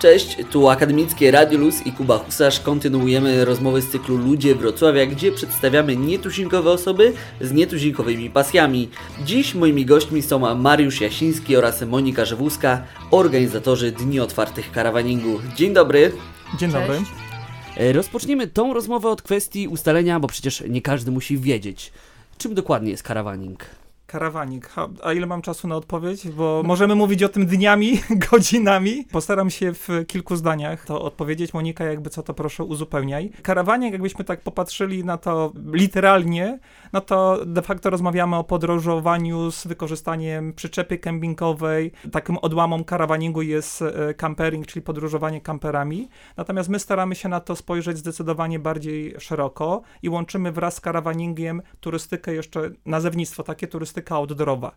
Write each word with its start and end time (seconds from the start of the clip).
Cześć, 0.00 0.36
tu 0.50 0.68
Akademickie 0.68 1.30
Radio 1.30 1.58
Luz 1.58 1.86
i 1.86 1.92
Kuba 1.92 2.18
Husarz. 2.18 2.60
Kontynuujemy 2.60 3.44
rozmowy 3.44 3.82
z 3.82 3.90
cyklu 3.90 4.16
Ludzie 4.16 4.54
Wrocławia, 4.54 5.06
gdzie 5.06 5.32
przedstawiamy 5.32 5.96
nietuzinkowe 5.96 6.70
osoby 6.70 7.12
z 7.40 7.52
nietuzinkowymi 7.52 8.30
pasjami. 8.30 8.88
Dziś 9.24 9.54
moimi 9.54 9.86
gośćmi 9.86 10.22
są 10.22 10.54
Mariusz 10.54 11.00
Jasiński 11.00 11.56
oraz 11.56 11.82
Monika 11.82 12.24
Żewuska, 12.24 12.82
organizatorzy 13.10 13.92
Dni 13.92 14.20
Otwartych 14.20 14.72
Karawaningu. 14.72 15.40
Dzień 15.56 15.74
dobry. 15.74 16.12
Dzień 16.58 16.70
dobry. 16.70 16.98
Cześć. 16.98 17.10
E, 17.76 17.92
Rozpoczniemy 17.92 18.46
tą 18.46 18.74
rozmowę 18.74 19.08
od 19.08 19.22
kwestii 19.22 19.68
ustalenia, 19.68 20.20
bo 20.20 20.28
przecież 20.28 20.64
nie 20.68 20.82
każdy 20.82 21.10
musi 21.10 21.38
wiedzieć, 21.38 21.92
czym 22.38 22.54
dokładnie 22.54 22.90
jest 22.90 23.02
karawaning. 23.02 23.64
Karawanik. 24.08 24.70
A 25.02 25.12
ile 25.12 25.26
mam 25.26 25.42
czasu 25.42 25.68
na 25.68 25.76
odpowiedź? 25.76 26.28
Bo 26.28 26.62
możemy 26.64 26.94
mówić 26.94 27.22
o 27.22 27.28
tym 27.28 27.46
dniami, 27.46 28.00
godzinami. 28.30 29.04
Postaram 29.12 29.50
się 29.50 29.72
w 29.74 29.88
kilku 30.06 30.36
zdaniach 30.36 30.84
to 30.84 31.02
odpowiedzieć. 31.02 31.54
Monika, 31.54 31.84
jakby 31.84 32.10
co 32.10 32.22
to 32.22 32.34
proszę 32.34 32.64
uzupełniaj. 32.64 33.30
Karawanik, 33.42 33.92
jakbyśmy 33.92 34.24
tak 34.24 34.40
popatrzyli 34.40 35.04
na 35.04 35.18
to 35.18 35.52
literalnie, 35.72 36.58
no 36.92 37.00
to 37.00 37.46
de 37.46 37.62
facto 37.62 37.90
rozmawiamy 37.90 38.36
o 38.36 38.44
podróżowaniu 38.44 39.50
z 39.50 39.66
wykorzystaniem 39.66 40.52
przyczepy 40.52 40.98
kempingowej. 40.98 41.92
Takim 42.12 42.38
odłamą 42.38 42.84
karawaningu 42.84 43.42
jest 43.42 43.82
e, 43.82 44.14
campering, 44.14 44.66
czyli 44.66 44.82
podróżowanie 44.82 45.40
kamperami. 45.40 46.08
Natomiast 46.36 46.68
my 46.68 46.78
staramy 46.78 47.14
się 47.14 47.28
na 47.28 47.40
to 47.40 47.56
spojrzeć 47.56 47.98
zdecydowanie 47.98 48.58
bardziej 48.58 49.14
szeroko 49.18 49.82
i 50.02 50.08
łączymy 50.08 50.52
wraz 50.52 50.74
z 50.74 50.80
karawaningiem 50.80 51.62
turystykę 51.80 52.34
jeszcze, 52.34 52.70
nazewnictwo 52.86 53.42
takie 53.42 53.66
turystyka 53.66 54.14
outdoorowa. 54.14 54.72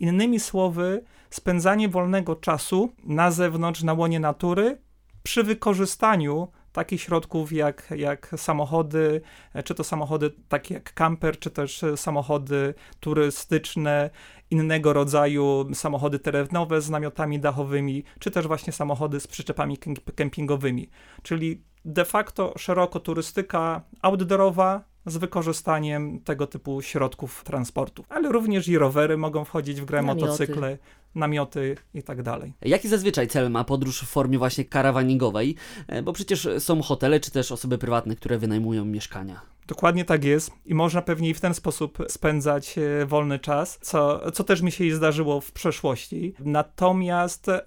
Innymi 0.00 0.40
słowy, 0.40 1.04
spędzanie 1.30 1.88
wolnego 1.88 2.36
czasu 2.36 2.92
na 3.04 3.30
zewnątrz, 3.30 3.82
na 3.82 3.92
łonie 3.92 4.20
natury, 4.20 4.78
przy 5.22 5.42
wykorzystaniu 5.42 6.48
takich 6.76 7.00
środków 7.00 7.52
jak, 7.52 7.92
jak 7.96 8.34
samochody, 8.36 9.20
czy 9.64 9.74
to 9.74 9.84
samochody 9.84 10.30
takie 10.48 10.74
jak 10.74 10.94
camper, 10.94 11.38
czy 11.38 11.50
też 11.50 11.84
samochody 11.96 12.74
turystyczne, 13.00 14.10
innego 14.50 14.92
rodzaju 14.92 15.74
samochody 15.74 16.18
terenowe 16.18 16.80
z 16.80 16.90
namiotami 16.90 17.40
dachowymi, 17.40 18.04
czy 18.18 18.30
też 18.30 18.46
właśnie 18.46 18.72
samochody 18.72 19.20
z 19.20 19.26
przyczepami 19.26 19.78
kemp- 19.78 20.12
kempingowymi. 20.14 20.88
Czyli 21.22 21.62
de 21.84 22.04
facto 22.04 22.54
szeroko 22.58 23.00
turystyka 23.00 23.82
outdoorowa 24.02 24.84
z 25.06 25.16
wykorzystaniem 25.16 26.20
tego 26.20 26.46
typu 26.46 26.82
środków 26.82 27.44
transportu. 27.44 28.04
Ale 28.08 28.32
również 28.32 28.68
i 28.68 28.78
rowery 28.78 29.16
mogą 29.16 29.44
wchodzić 29.44 29.80
w 29.80 29.84
grę, 29.84 30.02
Namioty. 30.02 30.20
motocykle, 30.20 30.78
namioty 31.14 31.76
i 31.94 32.02
tak 32.02 32.22
dalej. 32.22 32.52
Jaki 32.62 32.88
zazwyczaj 32.88 33.28
cel 33.28 33.50
ma 33.50 33.64
podróż 33.64 34.00
w 34.02 34.06
formie 34.06 34.38
właśnie 34.38 34.64
karawaningowej? 34.64 35.56
E, 35.88 36.02
Bo 36.02 36.12
przecież 36.12 36.48
są 36.58 36.82
hotele 36.82 37.20
czy 37.20 37.30
też 37.30 37.52
osoby 37.52 37.78
prywatne, 37.78 38.16
które 38.16 38.38
wynajmują 38.38 38.84
mieszkania. 38.84 39.40
Dokładnie 39.66 40.04
tak 40.04 40.24
jest 40.24 40.50
i 40.66 40.74
można 40.74 41.02
pewnie 41.02 41.34
w 41.34 41.40
ten 41.40 41.54
sposób 41.54 41.98
spędzać 42.08 42.78
e, 42.78 43.06
wolny 43.06 43.38
czas, 43.38 43.78
co, 43.82 44.30
co 44.32 44.44
też 44.44 44.62
mi 44.62 44.72
się 44.72 44.84
i 44.84 44.90
zdarzyło 44.90 45.40
w 45.40 45.52
przeszłości. 45.52 46.34
Natomiast 46.40 47.48
e, 47.48 47.62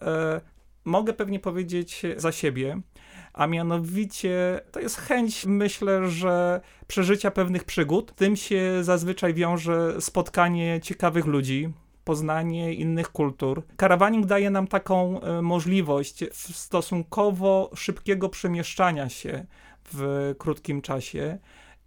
mogę 0.85 1.13
pewnie 1.13 1.39
powiedzieć 1.39 2.01
za 2.17 2.31
siebie, 2.31 2.81
a 3.33 3.47
mianowicie 3.47 4.61
to 4.71 4.79
jest 4.79 4.97
chęć, 4.97 5.45
myślę, 5.45 6.09
że 6.09 6.61
przeżycia 6.87 7.31
pewnych 7.31 7.63
przygód. 7.63 8.13
Tym 8.15 8.35
się 8.35 8.83
zazwyczaj 8.83 9.33
wiąże 9.33 10.01
spotkanie 10.01 10.79
ciekawych 10.83 11.25
ludzi, 11.25 11.69
poznanie 12.03 12.73
innych 12.73 13.11
kultur. 13.11 13.63
Karawaning 13.77 14.25
daje 14.25 14.49
nam 14.49 14.67
taką 14.67 15.21
e, 15.21 15.41
możliwość 15.41 16.23
stosunkowo 16.33 17.71
szybkiego 17.75 18.29
przemieszczania 18.29 19.09
się 19.09 19.45
w 19.93 20.33
krótkim 20.37 20.81
czasie. 20.81 21.37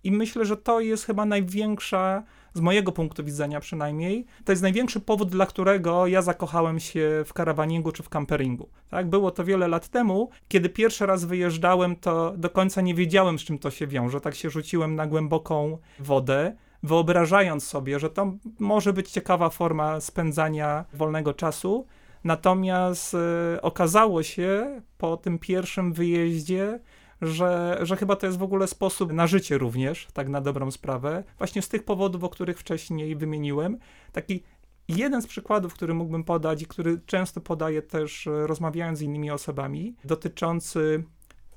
I 0.04 0.12
myślę, 0.12 0.44
że 0.44 0.56
to 0.56 0.80
jest 0.80 1.04
chyba 1.04 1.24
największa, 1.24 2.22
z 2.54 2.60
mojego 2.60 2.92
punktu 2.92 3.24
widzenia 3.24 3.60
przynajmniej, 3.60 4.26
to 4.44 4.52
jest 4.52 4.62
największy 4.62 5.00
powód, 5.00 5.30
dla 5.30 5.46
którego 5.46 6.06
ja 6.06 6.22
zakochałem 6.22 6.80
się 6.80 7.22
w 7.26 7.32
karawaningu 7.32 7.92
czy 7.92 8.02
w 8.02 8.08
camperingu. 8.08 8.68
Tak, 8.90 9.10
było 9.10 9.30
to 9.30 9.44
wiele 9.44 9.68
lat 9.68 9.88
temu. 9.88 10.30
Kiedy 10.48 10.68
pierwszy 10.68 11.06
raz 11.06 11.24
wyjeżdżałem, 11.24 11.96
to 11.96 12.34
do 12.36 12.50
końca 12.50 12.80
nie 12.80 12.94
wiedziałem, 12.94 13.38
z 13.38 13.42
czym 13.42 13.58
to 13.58 13.70
się 13.70 13.86
wiąże. 13.86 14.20
Tak 14.20 14.34
się 14.34 14.50
rzuciłem 14.50 14.94
na 14.94 15.06
głęboką 15.06 15.78
wodę, 15.98 16.56
wyobrażając 16.82 17.66
sobie, 17.66 17.98
że 17.98 18.10
to 18.10 18.32
może 18.58 18.92
być 18.92 19.10
ciekawa 19.10 19.50
forma 19.50 20.00
spędzania 20.00 20.84
wolnego 20.94 21.34
czasu. 21.34 21.86
Natomiast 22.24 23.14
e, 23.14 23.62
okazało 23.62 24.22
się 24.22 24.80
po 24.98 25.16
tym 25.16 25.38
pierwszym 25.38 25.92
wyjeździe, 25.92 26.80
że, 27.22 27.78
że 27.82 27.96
chyba 27.96 28.16
to 28.16 28.26
jest 28.26 28.38
w 28.38 28.42
ogóle 28.42 28.66
sposób 28.66 29.12
na 29.12 29.26
życie 29.26 29.58
również, 29.58 30.08
tak 30.12 30.28
na 30.28 30.40
dobrą 30.40 30.70
sprawę, 30.70 31.24
właśnie 31.38 31.62
z 31.62 31.68
tych 31.68 31.84
powodów, 31.84 32.24
o 32.24 32.28
których 32.28 32.58
wcześniej 32.58 33.16
wymieniłem. 33.16 33.78
Taki 34.12 34.42
jeden 34.88 35.22
z 35.22 35.26
przykładów, 35.26 35.74
który 35.74 35.94
mógłbym 35.94 36.24
podać 36.24 36.62
i 36.62 36.66
który 36.66 37.00
często 37.06 37.40
podaję 37.40 37.82
też 37.82 38.26
e, 38.26 38.46
rozmawiając 38.46 38.98
z 38.98 39.02
innymi 39.02 39.30
osobami, 39.30 39.96
dotyczący 40.04 41.04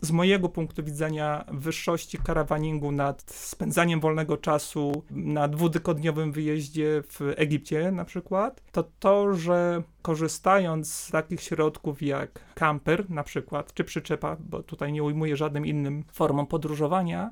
z 0.02 0.12
mojego 0.12 0.50
punktu 0.50 0.84
widzenia 0.84 1.46
wyższości 1.52 2.18
karawaningu 2.18 2.92
nad 2.92 3.32
spędzaniem 3.32 4.00
wolnego 4.00 4.38
czasu 4.38 5.04
na 5.12 5.48
dwutygodniowym 5.48 6.32
wyjeździe 6.32 7.04
w 7.08 7.34
Egipcie 7.36 7.92
na 7.92 8.06
przykład, 8.06 8.62
to 8.72 8.84
to, 9.00 9.34
że 9.34 9.84
korzystając 10.02 10.94
z 10.94 11.12
takich 11.12 11.42
środków 11.42 12.02
jak 12.02 12.40
camper 12.56 13.10
na 13.10 13.24
przykład, 13.24 13.74
czy 13.74 13.84
przyczepa, 13.84 14.38
bo 14.40 14.64
tutaj 14.64 14.94
nie 14.94 15.04
ujmuję 15.04 15.38
żadnym 15.38 15.66
innym 15.66 16.04
formą 16.12 16.46
podróżowania, 16.46 17.32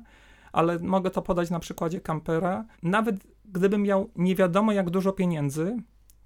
ale 0.52 0.78
mogę 0.78 1.10
to 1.10 1.22
podać 1.22 1.50
na 1.50 1.60
przykładzie 1.60 2.00
kampera. 2.00 2.64
Nawet 2.82 3.16
gdybym 3.44 3.82
miał 3.82 4.10
nie 4.16 4.34
wiadomo 4.34 4.72
jak 4.72 4.90
dużo 4.90 5.12
pieniędzy, 5.12 5.76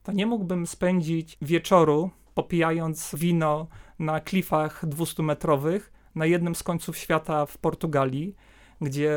to 0.02 0.12
nie 0.12 0.26
mógłbym 0.26 0.66
spędzić 0.66 1.38
wieczoru 1.42 2.10
popijając 2.34 3.14
wino 3.14 3.66
na 3.98 4.20
klifach 4.20 4.84
200-metrowych 4.84 5.80
na 6.14 6.26
jednym 6.26 6.54
z 6.54 6.62
końców 6.62 6.96
świata 6.96 7.46
w 7.46 7.58
Portugalii, 7.58 8.34
gdzie 8.80 9.12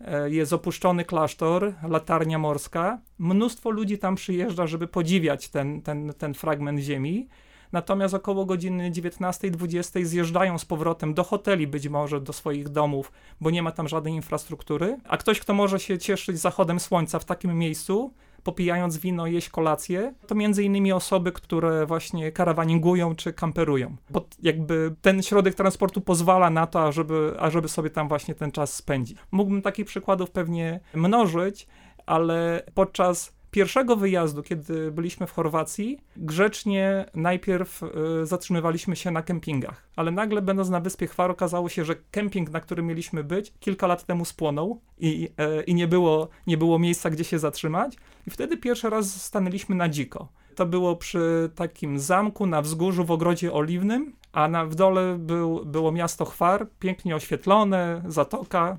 e, 0.00 0.30
jest 0.30 0.52
opuszczony 0.52 1.04
klasztor, 1.04 1.74
latarnia 1.82 2.38
morska. 2.38 2.98
Mnóstwo 3.18 3.70
ludzi 3.70 3.98
tam 3.98 4.14
przyjeżdża, 4.14 4.66
żeby 4.66 4.86
podziwiać 4.86 5.48
ten, 5.48 5.82
ten, 5.82 6.12
ten 6.18 6.34
fragment 6.34 6.80
ziemi. 6.80 7.28
Natomiast 7.72 8.14
około 8.14 8.44
godziny 8.44 8.90
19-20 8.90 10.04
zjeżdżają 10.04 10.58
z 10.58 10.64
powrotem 10.64 11.14
do 11.14 11.24
hoteli, 11.24 11.66
być 11.66 11.88
może 11.88 12.20
do 12.20 12.32
swoich 12.32 12.68
domów, 12.68 13.12
bo 13.40 13.50
nie 13.50 13.62
ma 13.62 13.72
tam 13.72 13.88
żadnej 13.88 14.14
infrastruktury. 14.14 14.98
A 15.04 15.16
ktoś, 15.16 15.40
kto 15.40 15.54
może 15.54 15.80
się 15.80 15.98
cieszyć 15.98 16.38
zachodem 16.38 16.80
słońca 16.80 17.18
w 17.18 17.24
takim 17.24 17.58
miejscu, 17.58 18.12
popijając 18.42 18.98
wino, 18.98 19.26
jeść 19.26 19.48
kolację, 19.48 20.14
to 20.26 20.34
między 20.34 20.64
innymi 20.64 20.92
osoby, 20.92 21.32
które 21.32 21.86
właśnie 21.86 22.32
karawaningują 22.32 23.14
czy 23.14 23.32
kamperują. 23.32 23.96
Bo 24.10 24.26
jakby 24.42 24.94
ten 25.02 25.22
środek 25.22 25.54
transportu 25.54 26.00
pozwala 26.00 26.50
na 26.50 26.66
to, 26.66 26.84
ażeby, 26.84 27.34
ażeby 27.38 27.68
sobie 27.68 27.90
tam 27.90 28.08
właśnie 28.08 28.34
ten 28.34 28.52
czas 28.52 28.74
spędzić. 28.74 29.18
Mógłbym 29.30 29.62
takich 29.62 29.86
przykładów 29.86 30.30
pewnie 30.30 30.80
mnożyć, 30.94 31.66
ale 32.06 32.62
podczas 32.74 33.37
pierwszego 33.50 33.96
wyjazdu, 33.96 34.42
kiedy 34.42 34.92
byliśmy 34.92 35.26
w 35.26 35.32
Chorwacji, 35.32 35.98
grzecznie 36.16 37.06
najpierw 37.14 37.82
y, 37.82 38.26
zatrzymywaliśmy 38.26 38.96
się 38.96 39.10
na 39.10 39.22
kempingach, 39.22 39.88
ale 39.96 40.10
nagle 40.10 40.42
będąc 40.42 40.68
na 40.68 40.80
wyspie 40.80 41.06
Chwar 41.06 41.30
okazało 41.30 41.68
się, 41.68 41.84
że 41.84 41.94
kemping, 42.10 42.50
na 42.50 42.60
którym 42.60 42.86
mieliśmy 42.86 43.24
być, 43.24 43.52
kilka 43.60 43.86
lat 43.86 44.04
temu 44.04 44.24
spłonął 44.24 44.80
i, 44.98 45.30
e, 45.36 45.62
i 45.62 45.74
nie, 45.74 45.88
było, 45.88 46.28
nie 46.46 46.58
było 46.58 46.78
miejsca, 46.78 47.10
gdzie 47.10 47.24
się 47.24 47.38
zatrzymać 47.38 47.96
i 48.26 48.30
wtedy 48.30 48.56
pierwszy 48.56 48.90
raz 48.90 49.22
stanęliśmy 49.22 49.76
na 49.76 49.88
dziko. 49.88 50.28
To 50.54 50.66
było 50.66 50.96
przy 50.96 51.50
takim 51.54 51.98
zamku 51.98 52.46
na 52.46 52.62
wzgórzu 52.62 53.04
w 53.04 53.10
ogrodzie 53.10 53.52
oliwnym, 53.52 54.12
a 54.32 54.48
na, 54.48 54.64
w 54.64 54.74
dole 54.74 55.18
był, 55.18 55.64
było 55.66 55.92
miasto 55.92 56.24
Chwar, 56.24 56.66
pięknie 56.78 57.16
oświetlone, 57.16 58.02
zatoka, 58.06 58.78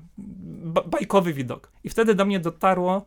ba, 0.64 0.82
bajkowy 0.82 1.32
widok. 1.32 1.72
I 1.84 1.88
wtedy 1.88 2.14
do 2.14 2.24
mnie 2.24 2.40
dotarło, 2.40 3.06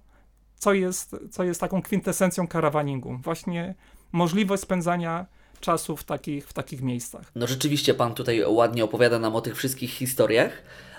co 0.63 0.74
jest, 0.74 1.15
co 1.31 1.44
jest 1.44 1.60
taką 1.62 1.81
kwintesencją 1.81 2.48
karawaningu. 2.48 3.18
Właśnie 3.24 3.75
możliwość 4.12 4.63
spędzania 4.63 5.25
czasu 5.60 5.98
w 5.98 6.04
takich, 6.04 6.48
w 6.48 6.54
takich 6.54 6.81
miejscach. 6.81 7.31
No 7.36 7.48
rzeczywiście 7.48 7.94
Pan 7.94 8.13
tutaj 8.13 8.44
ładnie 8.48 8.83
opowiada 8.83 9.19
nam 9.19 9.36
o 9.36 9.42
tych 9.42 9.57
wszystkich 9.57 9.92
historiach, 9.92 10.51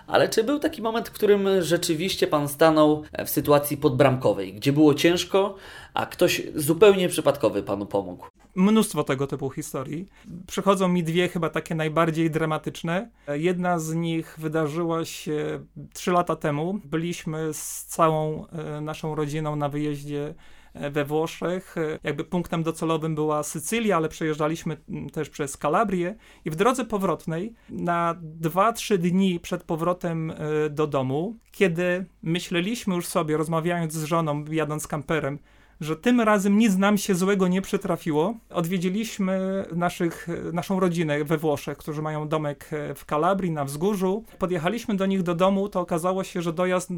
ale 0.07 0.29
czy 0.29 0.45
był 0.45 0.59
taki 0.59 0.83
moment, 0.83 1.09
w 1.09 1.13
którym 1.13 1.49
rzeczywiście 1.63 2.27
Pan 2.27 2.49
stanął 2.49 3.05
w 3.27 3.31
sytuacji 3.31 3.77
podbramkowej, 3.77 4.55
gdzie 4.55 4.73
było 4.73 4.95
ciężko, 4.95 5.55
a 5.95 6.07
ktoś 6.07 6.43
zupełnie 6.55 7.09
przypadkowy 7.09 7.63
Panu 7.63 7.87
pomógł? 7.87 8.27
Mnóstwo 8.55 9.05
tego 9.05 9.27
typu 9.27 9.51
historii. 9.51 10.09
Przychodzą 10.47 10.89
mi 10.89 11.03
dwie 11.03 11.29
chyba 11.29 11.51
takie 11.51 11.75
najbardziej 11.75 12.31
dramatyczne. 12.31 13.11
Jedna 13.29 13.79
z 13.79 13.95
nich 13.95 14.37
wydarzyła 14.39 15.05
się 15.05 15.65
trzy 15.93 16.11
lata 16.11 16.37
temu. 16.37 16.81
Byliśmy 16.85 17.55
z 17.55 17.85
całą 17.85 18.47
e, 18.47 18.81
naszą 18.81 19.15
rodziną 19.15 19.57
na 19.57 19.69
wyjeździe 19.69 20.35
e, 20.75 20.91
we 20.91 21.05
Włoszech. 21.05 21.79
E, 21.79 21.99
jakby 22.03 22.25
punktem 22.25 22.63
docelowym 22.63 23.15
była 23.15 23.43
Sycylia, 23.43 23.97
ale 23.97 24.09
przejeżdżaliśmy 24.09 24.77
też 25.13 25.31
przez 25.31 25.57
Kalabrię 25.57 26.17
i 26.45 26.51
w 26.51 26.57
drodze 26.57 26.85
powrotnej 26.85 27.55
na 27.71 28.17
2-3 28.41 28.99
dni 28.99 29.41
przed 29.41 29.65
powrotem 29.65 30.33
do 30.71 30.87
domu, 30.87 31.37
kiedy 31.53 32.07
myśleliśmy 32.23 32.95
już 32.95 33.07
sobie, 33.07 33.37
rozmawiając 33.37 33.93
z 33.93 34.05
żoną, 34.05 34.45
jadąc 34.51 34.87
kamperem, 34.87 35.39
że 35.85 35.97
tym 35.97 36.21
razem 36.21 36.59
nic 36.59 36.77
nam 36.77 36.99
się 36.99 37.15
złego 37.15 37.49
nie 37.49 37.63
przytrafiło. 37.63 38.35
Odwiedziliśmy 38.51 39.65
naszych, 39.73 40.29
naszą 40.53 40.81
rodzinę 40.81 41.25
we 41.25 41.39
Włoszech, 41.39 41.79
którzy 41.79 42.03
mają 42.03 42.29
domek 42.29 42.71
w 42.95 43.05
Kalabrii, 43.05 43.51
na 43.51 43.65
wzgórzu. 43.65 44.25
Podjechaliśmy 44.39 44.97
do 44.97 45.07
nich 45.07 45.23
do 45.23 45.35
domu, 45.35 45.69
to 45.69 45.81
okazało 45.81 46.25
się, 46.25 46.43
że 46.43 46.53
dojazd, 46.53 46.91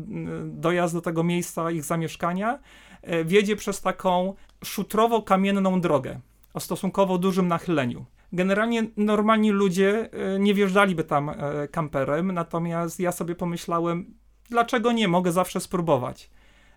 dojazd 0.44 0.94
do 0.94 1.00
tego 1.00 1.24
miejsca 1.24 1.70
ich 1.70 1.84
zamieszkania 1.84 2.58
e, 3.02 3.24
wiedzie 3.24 3.56
przez 3.56 3.80
taką 3.80 4.34
szutrowo-kamienną 4.64 5.80
drogę 5.80 6.20
o 6.54 6.60
stosunkowo 6.60 7.18
dużym 7.18 7.48
nachyleniu. 7.48 8.04
Generalnie 8.32 8.86
normalni 8.96 9.50
ludzie 9.50 10.08
e, 10.12 10.38
nie 10.38 10.54
wjeżdżaliby 10.54 11.04
tam 11.04 11.30
e, 11.30 11.68
kamperem, 11.68 12.32
natomiast 12.32 13.00
ja 13.00 13.12
sobie 13.12 13.34
pomyślałem, 13.34 14.14
dlaczego 14.50 14.92
nie, 14.92 15.08
mogę 15.08 15.32
zawsze 15.32 15.60
spróbować. 15.60 16.30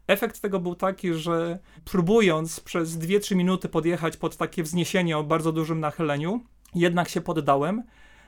Efekt 0.09 0.39
tego 0.39 0.59
był 0.59 0.75
taki, 0.75 1.13
że 1.13 1.59
próbując 1.85 2.59
przez 2.59 2.97
2-3 2.97 3.35
minuty 3.35 3.69
podjechać 3.69 4.17
pod 4.17 4.37
takie 4.37 4.63
wzniesienie 4.63 5.17
o 5.17 5.23
bardzo 5.23 5.51
dużym 5.51 5.79
nachyleniu, 5.79 6.43
jednak 6.75 7.09
się 7.09 7.21
poddałem, 7.21 7.83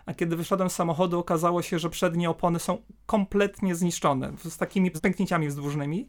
a 0.05 0.13
kiedy 0.13 0.35
wyszedłem 0.35 0.69
z 0.69 0.75
samochodu, 0.75 1.19
okazało 1.19 1.61
się, 1.61 1.79
że 1.79 1.89
przednie 1.89 2.29
opony 2.29 2.59
są 2.59 2.77
kompletnie 3.05 3.75
zniszczone, 3.75 4.33
z 4.43 4.57
takimi 4.57 4.91
pęknięciami 4.91 5.47
wzdłużnymi. 5.47 6.07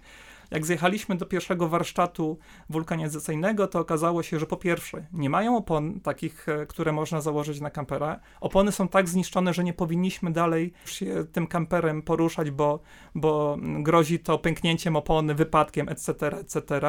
Jak 0.53 0.67
zjechaliśmy 0.67 1.17
do 1.17 1.27
pierwszego 1.27 1.69
warsztatu 1.69 2.39
wulkanizacyjnego, 2.71 3.69
to 3.69 3.79
okazało 3.79 4.23
się, 4.23 4.39
że 4.39 4.47
po 4.47 4.57
pierwsze, 4.57 5.07
nie 5.13 5.31
mają 5.31 5.57
opon 5.57 6.01
takich, 6.01 6.49
e, 6.49 6.67
które 6.67 6.93
można 6.93 7.21
założyć 7.21 7.61
na 7.61 7.71
kampera. 7.71 8.21
Opony 8.41 8.73
są 8.73 8.89
tak 8.89 9.09
zniszczone, 9.09 9.55
że 9.55 9.65
nie 9.65 9.73
powinniśmy 9.73 10.33
dalej 10.33 10.73
się 10.87 11.25
tym 11.33 11.47
kamperem 11.47 12.03
poruszać, 12.03 12.51
bo, 12.51 12.81
bo 13.15 13.57
grozi 13.61 14.19
to 14.19 14.39
pęknięciem 14.39 14.97
opony, 14.97 15.35
wypadkiem, 15.35 15.89
etc., 15.89 16.13
etc. 16.41 16.81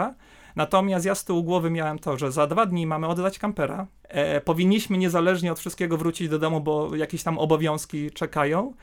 Natomiast 0.56 1.06
ja 1.06 1.16
z 1.16 1.26
tyłu 1.26 1.44
głowy 1.44 1.70
miałem 1.70 2.00
to, 2.00 2.18
że 2.18 2.32
za 2.32 2.48
dwa 2.48 2.66
dni 2.66 2.88
mamy 2.88 3.08
oddać 3.08 3.40
kampera. 3.40 3.88
E, 4.04 4.42
powinniśmy 4.42 4.98
niezależnie 4.98 5.52
od 5.52 5.60
wszystkiego 5.60 5.98
wrócić 5.98 6.30
do 6.30 6.40
domu, 6.40 6.62
bo 6.62 6.96
jakieś 6.96 7.24
tam 7.24 7.38
obowiązki 7.38 8.12
czekają. 8.12 8.74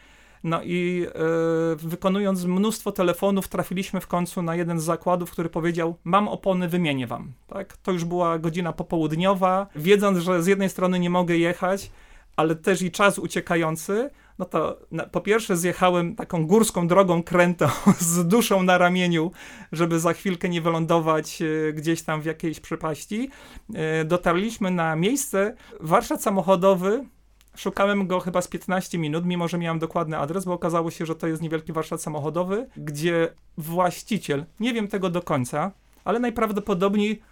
No 0.45 0.63
i 0.63 1.07
e, 1.09 1.77
wykonując 1.77 2.45
mnóstwo 2.45 2.93
telefonów, 2.93 3.49
trafiliśmy 3.49 4.01
w 4.01 4.07
końcu 4.07 4.43
na 4.43 4.55
jeden 4.57 4.81
z 4.81 4.85
zakładów, 4.85 5.31
który 5.31 5.49
powiedział: 5.49 5.97
Mam 6.05 6.29
opony, 6.29 6.69
wymienię 6.69 7.07
wam. 7.07 7.33
Tak? 7.47 7.77
To 7.77 7.93
już 7.93 8.05
była 8.05 8.39
godzina 8.39 8.73
popołudniowa. 8.73 9.67
Wiedząc, 9.77 10.19
że 10.19 10.43
z 10.43 10.47
jednej 10.47 10.69
strony 10.69 10.99
nie 10.99 11.11
mogę 11.11 11.37
jechać, 11.37 11.91
ale 12.37 12.55
też 12.55 12.83
i 12.83 12.91
czas 12.91 13.19
uciekający, 13.19 14.11
no 14.39 14.45
to 14.45 14.79
po 15.13 15.21
pierwsze 15.21 15.57
zjechałem 15.57 16.17
taką 16.17 16.47
górską 16.47 16.89
drogą 16.89 17.23
krętą 17.23 17.69
z 17.99 18.27
duszą 18.27 18.63
na 18.63 18.79
ramieniu, 18.79 19.31
żeby 19.73 20.01
za 20.01 20.13
chwilkę 20.13 20.49
nie 20.49 20.61
wylądować 20.61 21.43
e, 21.43 21.73
gdzieś 21.73 22.03
tam 22.03 22.23
w 22.23 22.25
jakiejś 22.25 22.61
przepaści. 22.61 23.31
E, 23.75 24.05
dotarliśmy 24.05 24.71
na 24.71 24.97
miejsce, 24.97 25.55
warsztat 25.81 26.23
samochodowy 26.23 27.05
Szukałem 27.57 28.07
go 28.07 28.21
chyba 28.21 28.43
z 28.43 28.49
15 28.49 28.99
minut, 28.99 29.27
mimo 29.27 29.49
że 29.49 29.59
miałem 29.59 29.79
dokładny 29.79 30.19
adres, 30.19 30.45
bo 30.45 30.53
okazało 30.53 30.91
się, 30.91 31.07
że 31.07 31.15
to 31.15 31.27
jest 31.27 31.43
niewielki 31.43 31.73
warsztat 31.73 32.03
samochodowy, 32.03 32.69
gdzie 32.77 33.33
właściciel, 33.59 34.45
nie 34.61 34.73
wiem 34.73 34.89
tego 34.89 35.11
do 35.11 35.23
końca, 35.23 35.73
ale 36.05 36.19
najprawdopodobniej 36.19 37.23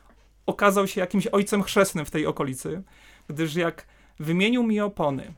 okazał 0.47 0.87
się 0.87 1.01
jakimś 1.01 1.27
ojcem 1.27 1.63
chrzestnym 1.63 2.05
w 2.05 2.11
tej 2.11 2.27
okolicy, 2.27 2.83
gdyż 3.29 3.55
jak 3.55 3.87
wymienił 4.21 4.63
mi 4.63 4.81
opony, 4.81 5.33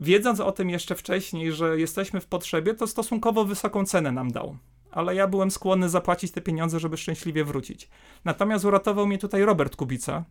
wiedząc 0.00 0.40
o 0.40 0.52
tym 0.52 0.70
jeszcze 0.70 0.94
wcześniej, 0.94 1.52
że 1.52 1.80
jesteśmy 1.80 2.20
w 2.20 2.26
potrzebie, 2.26 2.74
to 2.74 2.86
stosunkowo 2.86 3.44
wysoką 3.44 3.84
cenę 3.84 4.12
nam 4.12 4.30
dał. 4.30 4.56
Ale 4.90 5.14
ja 5.14 5.26
byłem 5.26 5.50
skłonny 5.50 5.88
zapłacić 5.88 6.32
te 6.32 6.40
pieniądze, 6.40 6.80
żeby 6.80 6.96
szczęśliwie 6.96 7.44
wrócić. 7.44 7.88
Natomiast 8.24 8.64
uratował 8.64 9.06
mnie 9.06 9.18
tutaj 9.18 9.42
Robert 9.42 9.76
Kubica, 9.76 10.24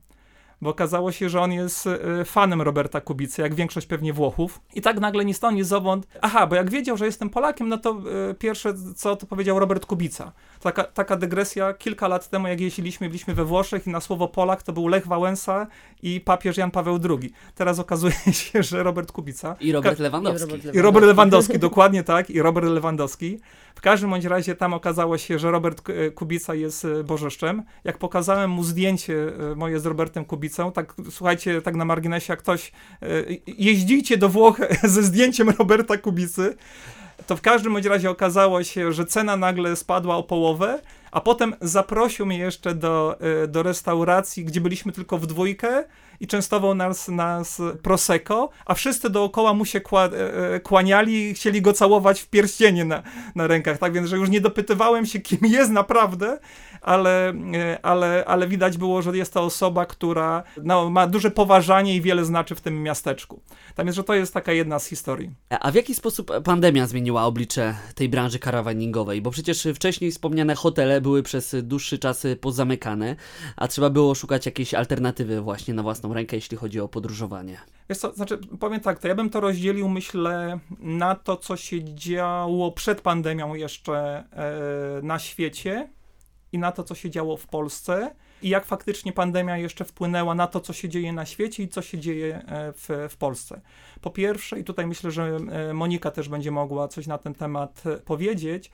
bo 0.62 0.70
okazało 0.70 1.12
się, 1.12 1.30
że 1.30 1.42
on 1.42 1.52
jest 1.52 1.88
e, 1.88 2.26
fanem 2.26 2.62
Roberta 2.62 3.02
Kubicy, 3.02 3.42
jak 3.42 3.56
większość 3.56 3.88
pewnie 3.88 4.14
Włochów. 4.14 4.62
I 4.76 4.82
tak 4.82 5.00
nagle 5.00 5.26
ni 5.26 5.34
stąd, 5.34 5.56
ni 5.56 5.64
zowąd. 5.64 6.08
Aha, 6.22 6.48
bo 6.48 6.56
jak 6.56 6.70
wiedział, 6.70 6.98
że 6.98 7.06
jestem 7.06 7.30
Polakiem, 7.30 7.70
no 7.70 7.78
to 7.78 8.02
e, 8.30 8.34
pierwsze 8.34 8.74
co 8.96 9.16
to 9.16 9.26
powiedział 9.26 9.60
Robert 9.60 9.86
Kubica. 9.86 10.32
Taka, 10.60 10.84
taka 10.84 11.16
dygresja, 11.16 11.74
kilka 11.74 12.08
lat 12.08 12.30
temu 12.30 12.48
jak 12.48 12.62
jeździliśmy, 12.62 13.08
byliśmy 13.08 13.34
we 13.34 13.46
Włoszech 13.46 13.88
i 13.88 13.90
na 13.90 14.02
słowo 14.02 14.28
Polak 14.28 14.64
to 14.64 14.74
był 14.74 14.88
Lech 14.88 15.08
Wałęsa 15.08 15.68
i 16.04 16.22
papież 16.22 16.58
Jan 16.58 16.72
Paweł 16.72 17.00
II. 17.10 17.34
Teraz 17.56 17.80
okazuje 17.80 18.14
się, 18.34 18.64
że 18.64 18.84
Robert 18.84 19.12
Kubica. 19.12 19.56
I 19.60 19.72
Robert 19.72 20.00
Lewandowski. 20.00 20.48
I 20.48 20.52
Robert 20.52 20.66
Lewandowski, 20.66 20.78
I 20.78 20.82
Robert 20.82 21.06
Lewandowski 21.06 21.60
dokładnie 21.60 22.04
tak, 22.04 22.30
i 22.30 22.42
Robert 22.42 22.68
Lewandowski. 22.68 23.40
W 23.76 23.82
każdym 23.82 24.10
bądź 24.10 24.26
razie 24.26 24.56
tam 24.56 24.74
okazało 24.74 25.18
się, 25.18 25.40
że 25.40 25.52
Robert 25.52 25.82
Kubica 26.16 26.56
jest 26.56 26.88
bożyszczem. 27.04 27.64
Jak 27.84 27.98
pokazałem 27.98 28.52
mu 28.52 28.64
zdjęcie 28.64 29.16
moje 29.56 29.80
z 29.80 29.86
Robertem 29.86 30.26
Kubicą, 30.26 30.51
tak 30.74 30.94
słuchajcie, 31.10 31.62
tak 31.62 31.76
na 31.76 31.86
marginesie, 31.86 32.34
jak 32.34 32.40
ktoś 32.40 32.72
jeździcie 33.48 34.18
do 34.18 34.30
Włoch 34.30 34.58
ze 34.84 35.04
zdjęciem 35.04 35.50
Roberta 35.50 35.98
Kubicy, 35.98 36.56
to 37.28 37.38
w 37.38 37.42
każdym 37.42 37.78
razie 37.78 38.10
okazało 38.10 38.64
się, 38.64 38.92
że 38.92 39.06
cena 39.06 39.38
nagle 39.38 39.76
spadła 39.76 40.16
o 40.16 40.24
połowę, 40.24 40.82
a 41.12 41.22
potem 41.22 41.56
zaprosił 41.62 42.26
mnie 42.26 42.38
jeszcze 42.38 42.76
do, 42.76 43.18
e, 43.44 43.48
do 43.48 43.64
restauracji, 43.64 44.46
gdzie 44.46 44.62
byliśmy 44.62 44.92
tylko 44.92 45.18
w 45.18 45.28
dwójkę 45.28 45.84
i 46.22 46.28
częstował 46.28 46.76
nas, 46.76 47.08
nas 47.08 47.62
Prosecco, 47.84 48.50
a 48.66 48.74
wszyscy 48.74 49.10
dookoła 49.10 49.54
mu 49.54 49.66
się 49.66 49.82
kła, 49.82 50.06
e, 50.06 50.54
e, 50.56 50.60
kłaniali 50.60 51.30
i 51.30 51.34
chcieli 51.34 51.62
go 51.62 51.74
całować 51.74 52.22
w 52.22 52.28
pierścienie 52.28 52.86
na, 52.86 53.04
na 53.36 53.48
rękach, 53.48 53.78
tak 53.78 53.94
więc, 53.94 54.10
że 54.10 54.18
już 54.18 54.30
nie 54.30 54.42
dopytywałem 54.42 55.06
się, 55.06 55.20
kim 55.20 55.40
jest 55.58 55.72
naprawdę, 55.72 56.40
ale, 56.82 57.34
ale, 57.82 58.24
ale 58.28 58.48
widać 58.48 58.78
było, 58.78 59.02
że 59.02 59.18
jest 59.18 59.34
to 59.34 59.42
osoba, 59.44 59.86
która 59.86 60.44
no, 60.64 60.90
ma 60.90 61.08
duże 61.08 61.32
poważanie 61.32 61.96
i 61.96 62.02
wiele 62.02 62.26
znaczy 62.26 62.56
w 62.56 62.62
tym 62.62 62.84
miasteczku. 62.84 63.42
Tam 63.76 63.88
jest, 63.88 63.96
że 63.96 64.04
to 64.04 64.14
jest 64.14 64.34
taka 64.34 64.52
jedna 64.52 64.80
z 64.80 64.86
historii. 64.86 65.32
A 65.50 65.72
w 65.72 65.76
jaki 65.76 65.96
sposób 65.96 66.32
pandemia 66.44 66.88
zmieniła 66.88 67.24
oblicze 67.24 67.76
tej 67.96 68.10
branży 68.10 68.40
karawaningowej? 68.40 69.22
Bo 69.22 69.32
przecież 69.32 69.68
wcześniej 69.76 70.12
wspomniane 70.12 70.56
hotele 70.56 71.02
były 71.02 71.24
przez 71.24 71.56
dłuższy 71.64 72.00
czas 72.00 72.28
pozamykane, 72.42 73.16
a 73.56 73.68
trzeba 73.68 73.90
było 73.90 74.16
szukać 74.16 74.46
jakiejś 74.46 74.74
alternatywy 74.74 75.42
właśnie 75.42 75.74
na 75.74 75.84
własną 75.84 76.11
rękę, 76.14 76.36
jeśli 76.36 76.58
chodzi 76.58 76.80
o 76.80 76.88
podróżowanie. 76.88 77.58
Wiesz 77.90 77.98
co, 77.98 78.14
znaczy, 78.14 78.38
powiem 78.38 78.80
tak, 78.80 79.00
to 79.00 79.08
ja 79.08 79.16
bym 79.16 79.30
to 79.30 79.40
rozdzielił, 79.40 79.90
myślę, 79.90 80.60
na 80.80 81.16
to, 81.16 81.38
co 81.38 81.58
się 81.58 81.84
działo 81.96 82.72
przed 82.72 83.02
pandemią 83.02 83.56
jeszcze 83.56 84.24
e, 84.32 85.02
na 85.04 85.20
świecie 85.20 85.90
i 86.52 86.60
na 86.60 86.72
to, 86.72 86.84
co 86.84 86.96
się 86.96 87.10
działo 87.10 87.38
w 87.38 87.48
Polsce 87.48 88.16
i 88.42 88.50
jak 88.50 88.66
faktycznie 88.66 89.14
pandemia 89.14 89.58
jeszcze 89.58 89.86
wpłynęła 89.86 90.36
na 90.36 90.48
to, 90.48 90.60
co 90.60 90.74
się 90.74 90.90
dzieje 90.90 91.14
na 91.14 91.26
świecie 91.26 91.64
i 91.64 91.68
co 91.68 91.82
się 91.82 92.00
dzieje 92.00 92.36
e, 92.36 92.74
w, 92.74 93.10
w 93.10 93.18
Polsce. 93.18 93.62
Po 94.02 94.10
pierwsze, 94.10 94.60
i 94.60 94.64
tutaj 94.64 94.88
myślę, 94.88 95.12
że 95.12 95.40
e, 95.52 95.74
Monika 95.74 96.12
też 96.12 96.30
będzie 96.30 96.52
mogła 96.52 96.88
coś 96.88 97.08
na 97.08 97.18
ten 97.18 97.34
temat 97.34 97.84
powiedzieć. 98.06 98.72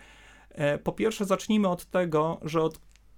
Po 0.83 0.91
pierwsze, 0.91 1.25
zacznijmy 1.25 1.67
od 1.67 1.85
tego, 1.85 2.39
że 2.41 2.61
od 2.61 2.77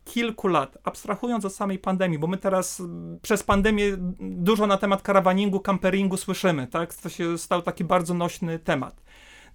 kilku 0.09 0.47
lat, 0.47 0.77
abstrahując 0.83 1.45
od 1.45 1.53
samej 1.55 1.79
pandemii, 1.79 2.19
bo 2.19 2.27
my 2.27 2.37
teraz 2.37 2.81
przez 3.21 3.43
pandemię 3.43 3.97
dużo 4.19 4.67
na 4.67 4.77
temat 4.77 5.01
karawaningu, 5.01 5.59
camperingu 5.59 6.17
słyszymy, 6.17 6.67
tak? 6.67 6.93
To 6.93 7.09
się 7.09 7.37
stał 7.37 7.61
taki 7.61 7.83
bardzo 7.83 8.13
nośny 8.13 8.59
temat. 8.59 9.01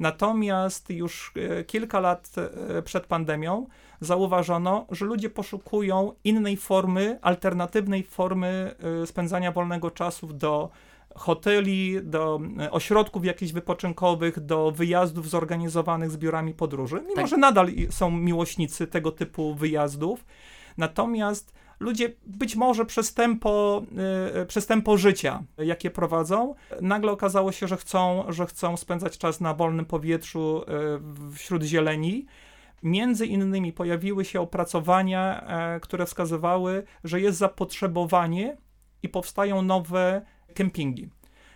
Natomiast 0.00 0.90
już 0.90 1.32
e, 1.36 1.64
kilka 1.64 2.00
lat 2.00 2.30
e, 2.78 2.82
przed 2.82 3.06
pandemią 3.06 3.66
zauważono, 4.00 4.86
że 4.90 5.04
ludzie 5.04 5.30
poszukują 5.30 6.12
innej 6.24 6.56
formy, 6.56 7.18
alternatywnej 7.22 8.02
formy 8.02 8.74
e, 9.02 9.06
spędzania 9.06 9.52
wolnego 9.52 9.90
czasu 9.90 10.26
do 10.26 10.70
hoteli, 11.14 11.96
do 12.02 12.40
ośrodków 12.70 13.24
jakichś 13.24 13.52
wypoczynkowych, 13.52 14.40
do 14.40 14.70
wyjazdów 14.70 15.30
zorganizowanych 15.30 16.10
z 16.10 16.16
biurami 16.16 16.54
podróży. 16.54 16.96
Mimo, 17.02 17.14
tak. 17.14 17.26
że 17.26 17.36
nadal 17.36 17.68
są 17.90 18.10
miłośnicy 18.10 18.86
tego 18.86 19.12
typu 19.12 19.54
wyjazdów. 19.54 20.24
Natomiast 20.78 21.54
ludzie 21.80 22.12
być 22.26 22.56
może 22.56 22.86
przez 22.86 23.14
tempo, 23.14 23.82
yy, 24.36 24.46
przez 24.46 24.66
tempo 24.66 24.96
życia, 24.96 25.42
jakie 25.58 25.90
prowadzą, 25.90 26.54
nagle 26.80 27.12
okazało 27.12 27.52
się, 27.52 27.68
że 27.68 27.76
chcą, 27.76 28.24
że 28.28 28.46
chcą 28.46 28.76
spędzać 28.76 29.18
czas 29.18 29.40
na 29.40 29.54
wolnym 29.54 29.84
powietrzu 29.84 30.64
yy, 30.68 31.32
wśród 31.32 31.62
zieleni. 31.62 32.26
Między 32.82 33.26
innymi 33.26 33.72
pojawiły 33.72 34.24
się 34.24 34.40
opracowania, 34.40 35.46
yy, 35.74 35.80
które 35.80 36.06
wskazywały, 36.06 36.82
że 37.04 37.20
jest 37.20 37.38
zapotrzebowanie 37.38 38.56
i 39.02 39.08
powstają 39.08 39.62
nowe 39.62 40.22
kempingi. 40.54 41.08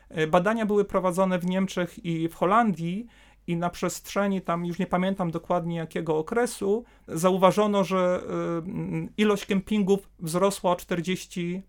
E, 0.09 0.27
badania 0.27 0.67
były 0.67 0.85
prowadzone 0.85 1.39
w 1.39 1.47
Niemczech 1.47 2.05
i 2.05 2.29
w 2.29 2.35
Holandii 2.35 3.07
i 3.49 3.57
na 3.57 3.71
przestrzeni 3.71 4.41
tam, 4.41 4.67
już 4.67 4.79
nie 4.79 4.87
pamiętam 4.87 5.31
dokładnie 5.31 5.77
jakiego 5.77 6.19
okresu, 6.19 6.85
zauważono, 7.09 7.85
że 7.85 8.23
y, 9.09 9.09
ilość 9.17 9.47
kempingów 9.47 10.09
wzrosła 10.19 10.71
o 10.71 10.75
40% 10.75 11.61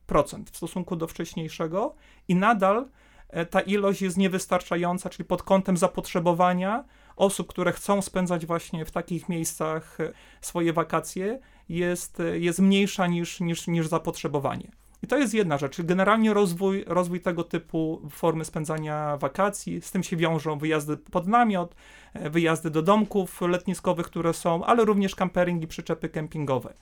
w 0.52 0.58
stosunku 0.58 0.96
do 0.96 1.08
wcześniejszego 1.08 1.96
i 2.28 2.36
nadal 2.36 2.88
e, 3.30 3.46
ta 3.46 3.62
ilość 3.62 4.02
jest 4.02 4.18
niewystarczająca, 4.18 5.10
czyli 5.10 5.28
pod 5.28 5.44
kątem 5.44 5.78
zapotrzebowania 5.78 6.84
osób, 7.16 7.48
które 7.48 7.72
chcą 7.72 8.02
spędzać 8.02 8.46
właśnie 8.46 8.86
w 8.86 8.92
takich 8.92 9.30
miejscach 9.30 10.00
e, 10.00 10.14
swoje 10.42 10.74
wakacje, 10.74 11.40
jest, 11.70 12.20
e, 12.20 12.40
jest 12.40 12.60
mniejsza 12.60 13.08
niż, 13.08 13.40
niż, 13.40 13.68
niż 13.68 13.88
zapotrzebowanie. 13.88 14.72
I 15.04 15.08
to 15.08 15.18
jest 15.18 15.34
jedna 15.34 15.58
rzecz. 15.58 15.82
Generalnie 15.82 16.34
rozwój, 16.34 16.84
rozwój 16.88 17.22
tego 17.22 17.44
typu 17.44 18.02
formy 18.10 18.46
spędzania 18.46 19.18
wakacji, 19.18 19.82
z 19.82 19.92
tym 19.92 20.04
się 20.04 20.18
wiążą 20.18 20.58
wyjazdy 20.58 20.98
pod 20.98 21.28
namiot, 21.28 21.76
e, 22.14 22.30
wyjazdy 22.30 22.70
do 22.70 22.82
domków 22.82 23.42
letniskowych, 23.42 24.06
które 24.06 24.34
są, 24.34 24.64
ale 24.64 24.86
również 24.86 25.16
kampering 25.16 25.64
i 25.64 25.68
przyczepy 25.68 26.10
kempingowe. 26.10 26.74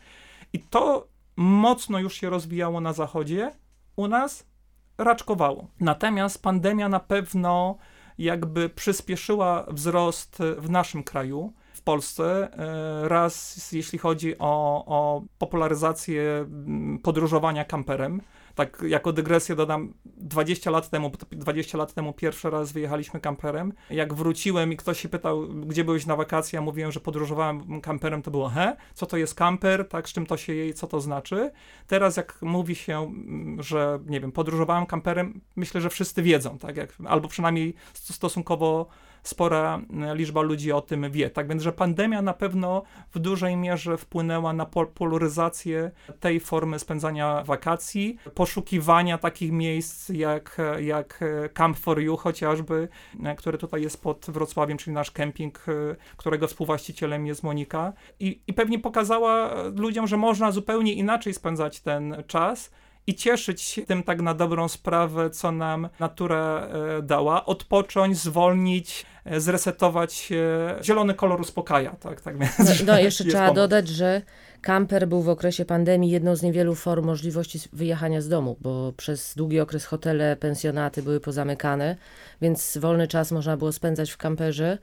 I 0.53 0.59
to 0.59 1.07
mocno 1.35 1.99
już 1.99 2.13
się 2.13 2.29
rozwijało 2.29 2.81
na 2.81 2.93
zachodzie, 2.93 3.51
u 3.95 4.07
nas 4.07 4.47
raczkowało. 4.97 5.67
Natomiast 5.79 6.41
pandemia 6.41 6.89
na 6.89 6.99
pewno 6.99 7.77
jakby 8.17 8.69
przyspieszyła 8.69 9.65
wzrost 9.67 10.37
w 10.57 10.69
naszym 10.69 11.03
kraju. 11.03 11.53
Polsce. 11.87 12.49
E, 13.03 13.09
raz 13.09 13.71
jeśli 13.71 13.99
chodzi 13.99 14.35
o, 14.39 14.83
o 14.85 15.21
popularyzację 15.37 16.21
mm, 16.21 16.99
podróżowania 16.99 17.65
kamperem. 17.65 18.21
Tak 18.55 18.83
jako 18.87 19.13
dygresję 19.13 19.55
dodam, 19.55 19.93
20 20.05 20.71
lat 20.71 20.89
temu, 20.89 21.11
20 21.31 21.77
lat 21.77 21.93
temu 21.93 22.13
pierwszy 22.13 22.49
raz 22.49 22.71
wyjechaliśmy 22.71 23.19
kamperem. 23.19 23.73
Jak 23.89 24.13
wróciłem 24.13 24.73
i 24.73 24.77
ktoś 24.77 24.99
się 24.99 25.09
pytał, 25.09 25.47
gdzie 25.47 25.83
byłeś 25.83 26.05
na 26.05 26.15
wakacje, 26.15 26.57
ja 26.57 26.61
mówiłem, 26.61 26.91
że 26.91 26.99
podróżowałem 26.99 27.81
kamperem, 27.81 28.21
to 28.21 28.31
było 28.31 28.49
he, 28.49 28.75
co 28.93 29.05
to 29.05 29.17
jest 29.17 29.35
kamper, 29.35 29.87
tak, 29.87 30.09
z 30.09 30.13
czym 30.13 30.25
to 30.25 30.37
się 30.37 30.53
je 30.53 30.73
co 30.73 30.87
to 30.87 31.01
znaczy. 31.01 31.51
Teraz 31.87 32.17
jak 32.17 32.41
mówi 32.41 32.75
się, 32.75 32.97
mm, 32.97 33.63
że 33.63 33.99
nie 34.05 34.19
wiem, 34.19 34.31
podróżowałem 34.31 34.85
kamperem, 34.85 35.41
myślę, 35.55 35.81
że 35.81 35.89
wszyscy 35.89 36.21
wiedzą, 36.21 36.57
tak, 36.57 36.77
jak, 36.77 36.93
albo 37.05 37.27
przynajmniej 37.27 37.73
stosunkowo 37.93 38.87
spora 39.27 39.81
liczba 40.13 40.41
ludzi 40.41 40.71
o 40.71 40.81
tym 40.81 41.11
wie. 41.11 41.29
Tak 41.29 41.47
więc, 41.47 41.63
że 41.63 41.71
pandemia 41.71 42.21
na 42.21 42.33
pewno 42.33 42.83
w 43.11 43.19
dużej 43.19 43.57
mierze 43.57 43.97
wpłynęła 43.97 44.53
na 44.53 44.65
polaryzację 44.65 45.91
tej 46.19 46.39
formy 46.39 46.79
spędzania 46.79 47.43
wakacji, 47.43 48.17
poszukiwania 48.35 49.17
takich 49.17 49.51
miejsc 49.51 50.09
jak, 50.09 50.57
jak 50.79 51.23
Camp 51.53 51.77
for 51.77 51.99
You 51.99 52.17
chociażby, 52.17 52.87
e, 53.23 53.35
który 53.35 53.57
tutaj 53.57 53.81
jest 53.81 54.01
pod 54.01 54.25
Wrocławiem, 54.29 54.77
czyli 54.77 54.93
nasz 54.93 55.11
kemping, 55.11 55.65
którego 56.17 56.47
współwłaścicielem 56.47 57.27
jest 57.27 57.43
Monika. 57.43 57.93
I, 58.19 58.41
i 58.47 58.53
pewnie 58.53 58.79
pokazała 58.79 59.63
ludziom, 59.75 60.07
że 60.07 60.17
można 60.17 60.51
zupełnie 60.51 60.93
inaczej 60.93 61.33
spędzać 61.33 61.81
ten 61.81 62.23
czas 62.27 62.71
i 63.07 63.15
cieszyć 63.15 63.61
się 63.61 63.81
tym 63.81 64.03
tak 64.03 64.21
na 64.21 64.33
dobrą 64.33 64.67
sprawę, 64.67 65.29
co 65.29 65.51
nam 65.51 65.89
natura 65.99 66.67
e, 66.97 67.01
dała, 67.01 67.45
odpocząć, 67.45 68.17
zwolnić, 68.17 69.05
zresetować 69.37 70.13
się. 70.13 70.75
Zielony 70.83 71.13
kolor 71.13 71.41
uspokaja, 71.41 71.95
tak? 71.99 72.21
tak 72.21 72.37
więc, 72.37 72.59
no, 72.59 72.65
no 72.85 72.99
jeszcze 72.99 73.23
trzeba 73.29 73.39
pomoc. 73.47 73.55
dodać, 73.55 73.87
że 73.87 74.21
kamper 74.61 75.07
był 75.07 75.21
w 75.21 75.29
okresie 75.29 75.65
pandemii 75.65 76.11
jedną 76.11 76.35
z 76.35 76.41
niewielu 76.41 76.75
form 76.75 77.05
możliwości 77.05 77.59
wyjechania 77.73 78.21
z 78.21 78.29
domu, 78.29 78.57
bo 78.61 78.93
przez 78.97 79.35
długi 79.35 79.59
okres 79.59 79.85
hotele, 79.85 80.35
pensjonaty 80.35 81.03
były 81.03 81.19
pozamykane, 81.19 81.95
więc 82.41 82.77
wolny 82.77 83.07
czas 83.07 83.31
można 83.31 83.57
było 83.57 83.71
spędzać 83.71 84.11
w 84.11 84.17
kamperze. 84.17 84.77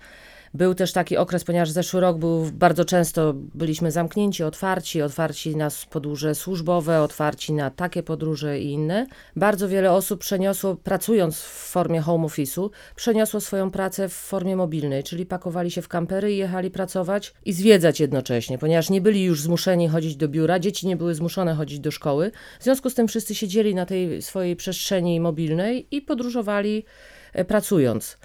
Był 0.55 0.75
też 0.75 0.93
taki 0.93 1.17
okres, 1.17 1.45
ponieważ 1.45 1.71
zeszły 1.71 2.01
rok 2.01 2.19
był 2.19 2.51
bardzo 2.53 2.85
często 2.85 3.33
byliśmy 3.35 3.91
zamknięci, 3.91 4.45
otwarci, 4.45 5.03
otwarci 5.03 5.57
na 5.57 5.69
podróże 5.91 6.35
służbowe, 6.35 7.03
otwarci 7.03 7.53
na 7.53 7.71
takie 7.71 8.03
podróże 8.03 8.61
i 8.61 8.71
inne. 8.71 9.07
Bardzo 9.37 9.69
wiele 9.69 9.93
osób 9.93 10.21
przeniosło, 10.21 10.75
pracując 10.77 11.39
w 11.39 11.71
formie 11.71 12.01
home 12.01 12.27
office'u, 12.27 12.71
przeniosło 12.97 13.41
swoją 13.41 13.71
pracę 13.71 14.09
w 14.09 14.13
formie 14.13 14.57
mobilnej, 14.57 15.03
czyli 15.03 15.27
pakowali 15.27 15.71
się 15.71 15.83
w 15.83 15.89
kampery 15.89 16.33
i 16.33 16.37
jechali 16.37 16.71
pracować 16.71 17.35
i 17.45 17.53
zwiedzać 17.53 18.01
jednocześnie, 18.01 18.59
ponieważ 18.59 18.91
nie 18.91 19.01
byli 19.01 19.25
już 19.25 19.41
zmuszeni 19.43 19.89
chodzić 19.89 20.17
do 20.17 20.29
biura, 20.29 20.59
dzieci 20.59 20.87
nie 20.87 20.97
były 20.97 21.15
zmuszone 21.15 21.55
chodzić 21.55 21.81
do 21.81 21.91
szkoły. 21.91 22.31
W 22.61 22.65
związku 22.65 22.91
z 22.91 22.95
tym 22.95 23.09
wszyscy 23.09 23.35
siedzieli 23.35 23.75
na 23.75 23.87
tej 23.87 24.23
swojej 24.23 24.57
przestrzeni 24.57 25.21
mobilnej 25.21 25.87
i 25.91 26.03
podróżowali 26.03 26.85
e, 27.33 27.45
pracując. 27.45 28.19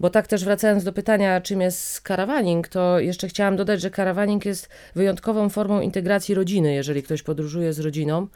Bo 0.00 0.10
tak 0.10 0.26
też 0.26 0.44
wracając 0.44 0.84
do 0.84 0.92
pytania, 0.92 1.40
czym 1.40 1.60
jest 1.60 2.00
karawaning, 2.00 2.68
to 2.68 3.00
jeszcze 3.00 3.28
chciałam 3.28 3.56
dodać, 3.56 3.80
że 3.80 3.90
karawaning 3.90 4.44
jest 4.44 4.68
wyjątkową 4.94 5.48
formą 5.48 5.80
integracji 5.80 6.34
rodziny, 6.34 6.74
jeżeli 6.74 7.02
ktoś 7.02 7.22
podróżuje 7.22 7.72
z 7.72 7.80
rodziną, 7.80 8.26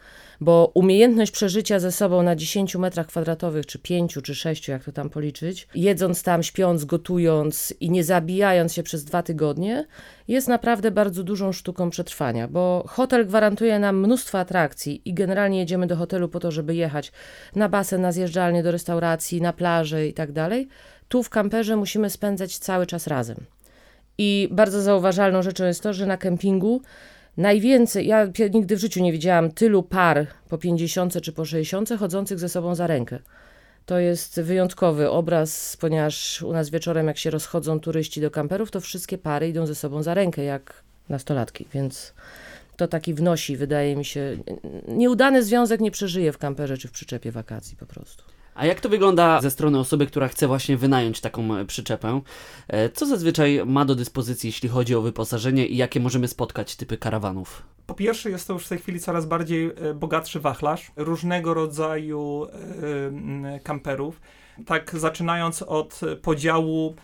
bo 0.41 0.71
umiejętność 0.73 1.31
przeżycia 1.31 1.79
ze 1.79 1.91
sobą 1.91 2.23
na 2.23 2.35
10 2.35 2.75
metrach 2.75 3.07
kwadratowych, 3.07 3.65
czy 3.65 3.79
5, 3.79 4.17
czy 4.23 4.35
6, 4.35 4.67
jak 4.67 4.83
to 4.83 4.91
tam 4.91 5.09
policzyć, 5.09 5.67
jedząc 5.75 6.23
tam, 6.23 6.43
śpiąc, 6.43 6.85
gotując 6.85 7.73
i 7.79 7.91
nie 7.91 8.03
zabijając 8.03 8.73
się 8.73 8.83
przez 8.83 9.05
dwa 9.05 9.23
tygodnie, 9.23 9.87
jest 10.27 10.47
naprawdę 10.47 10.91
bardzo 10.91 11.23
dużą 11.23 11.51
sztuką 11.51 11.89
przetrwania, 11.89 12.47
bo 12.47 12.83
hotel 12.87 13.27
gwarantuje 13.27 13.79
nam 13.79 13.99
mnóstwo 13.99 14.39
atrakcji 14.39 15.01
i 15.05 15.13
generalnie 15.13 15.59
jedziemy 15.59 15.87
do 15.87 15.95
hotelu 15.95 16.29
po 16.29 16.39
to, 16.39 16.51
żeby 16.51 16.75
jechać 16.75 17.11
na 17.55 17.69
basen, 17.69 18.01
na 18.01 18.11
zjeżdżalnię, 18.11 18.63
do 18.63 18.71
restauracji, 18.71 19.41
na 19.41 19.53
plażę 19.53 20.07
i 20.07 20.13
tak 20.13 20.31
dalej 20.31 20.67
tu 21.09 21.23
w 21.23 21.29
kamperze 21.29 21.75
musimy 21.75 22.09
spędzać 22.09 22.57
cały 22.57 22.85
czas 22.85 23.07
razem. 23.07 23.37
I 24.17 24.49
bardzo 24.51 24.81
zauważalną 24.81 25.41
rzeczą 25.41 25.65
jest 25.65 25.83
to, 25.83 25.93
że 25.93 26.05
na 26.05 26.17
kempingu 26.17 26.81
najwięcej, 27.37 28.07
ja 28.07 28.27
nigdy 28.53 28.75
w 28.75 28.79
życiu 28.79 29.03
nie 29.03 29.11
widziałam 29.11 29.51
tylu 29.51 29.83
par 29.83 30.27
po 30.49 30.57
50 30.57 31.21
czy 31.21 31.31
po 31.31 31.45
60 31.45 31.89
chodzących 31.99 32.39
ze 32.39 32.49
sobą 32.49 32.75
za 32.75 32.87
rękę. 32.87 33.19
To 33.85 33.99
jest 33.99 34.41
wyjątkowy 34.41 35.09
obraz, 35.09 35.77
ponieważ 35.77 36.41
u 36.41 36.53
nas 36.53 36.69
wieczorem, 36.69 37.07
jak 37.07 37.17
się 37.17 37.29
rozchodzą 37.29 37.79
turyści 37.79 38.21
do 38.21 38.31
kamperów, 38.31 38.71
to 38.71 38.81
wszystkie 38.81 39.17
pary 39.17 39.49
idą 39.49 39.65
ze 39.65 39.75
sobą 39.75 40.03
za 40.03 40.13
rękę, 40.13 40.43
jak 40.43 40.83
nastolatki, 41.09 41.65
więc 41.73 42.13
to 42.77 42.87
taki 42.87 43.13
wnosi, 43.13 43.57
wydaje 43.57 43.95
mi 43.95 44.05
się. 44.05 44.37
Nieudany 44.87 45.43
związek 45.43 45.81
nie 45.81 45.91
przeżyje 45.91 46.31
w 46.31 46.37
kamperze 46.37 46.77
czy 46.77 46.87
w 46.87 46.91
przyczepie 46.91 47.31
wakacji 47.31 47.77
po 47.77 47.85
prostu. 47.85 48.23
A 48.59 48.65
jak 48.65 48.81
to 48.81 48.89
wygląda 48.89 49.41
ze 49.41 49.51
strony 49.51 49.79
osoby, 49.79 50.07
która 50.07 50.27
chce 50.27 50.47
właśnie 50.47 50.77
wynająć 50.77 51.21
taką 51.21 51.55
e, 51.55 51.65
przyczepę? 51.65 52.21
E, 52.67 52.89
co 52.89 53.05
zazwyczaj 53.05 53.61
ma 53.65 53.85
do 53.85 53.95
dyspozycji, 53.95 54.47
jeśli 54.47 54.69
chodzi 54.69 54.95
o 54.95 55.01
wyposażenie 55.01 55.67
i 55.67 55.77
jakie 55.77 55.99
możemy 55.99 56.27
spotkać 56.27 56.75
typy 56.75 56.97
karawanów? 56.97 57.63
Po 57.87 57.93
pierwsze, 57.93 58.29
jest 58.29 58.47
to 58.47 58.53
już 58.53 58.65
w 58.65 58.69
tej 58.69 58.77
chwili 58.77 58.99
coraz 58.99 59.25
bardziej 59.25 59.65
e, 59.65 59.93
bogatszy 59.93 60.39
wachlarz 60.39 60.91
różnego 60.95 61.53
rodzaju 61.53 62.47
kamperów. 63.63 64.21
Tak, 64.65 64.91
zaczynając 64.99 65.61
od 65.61 66.01
podziału 66.21 66.95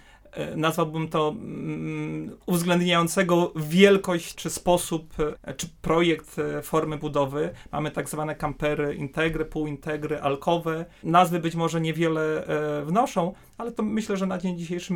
nazwałbym 0.56 1.08
to 1.08 1.30
mm, 1.30 2.38
uwzględniającego 2.46 3.54
wielkość 3.56 4.36
czy 4.36 4.50
sposób, 4.50 5.14
e, 5.44 5.54
czy 5.54 5.68
projekt 5.82 6.40
e, 6.40 6.62
formy 6.62 6.98
budowy. 6.98 7.50
Mamy 7.72 7.92
tak 7.92 8.10
zwane 8.10 8.36
kampery 8.36 8.96
integry, 8.96 9.46
półintegry, 9.46 10.22
alkowe. 10.22 10.86
Nazwy 11.04 11.40
być 11.40 11.56
może 11.56 11.82
niewiele 11.82 12.48
wnoszą, 12.86 13.34
ale 13.58 13.72
to 13.72 13.84
myślę, 13.84 14.18
że 14.18 14.26
na 14.26 14.38
dzień 14.38 14.58
dzisiejszy, 14.58 14.94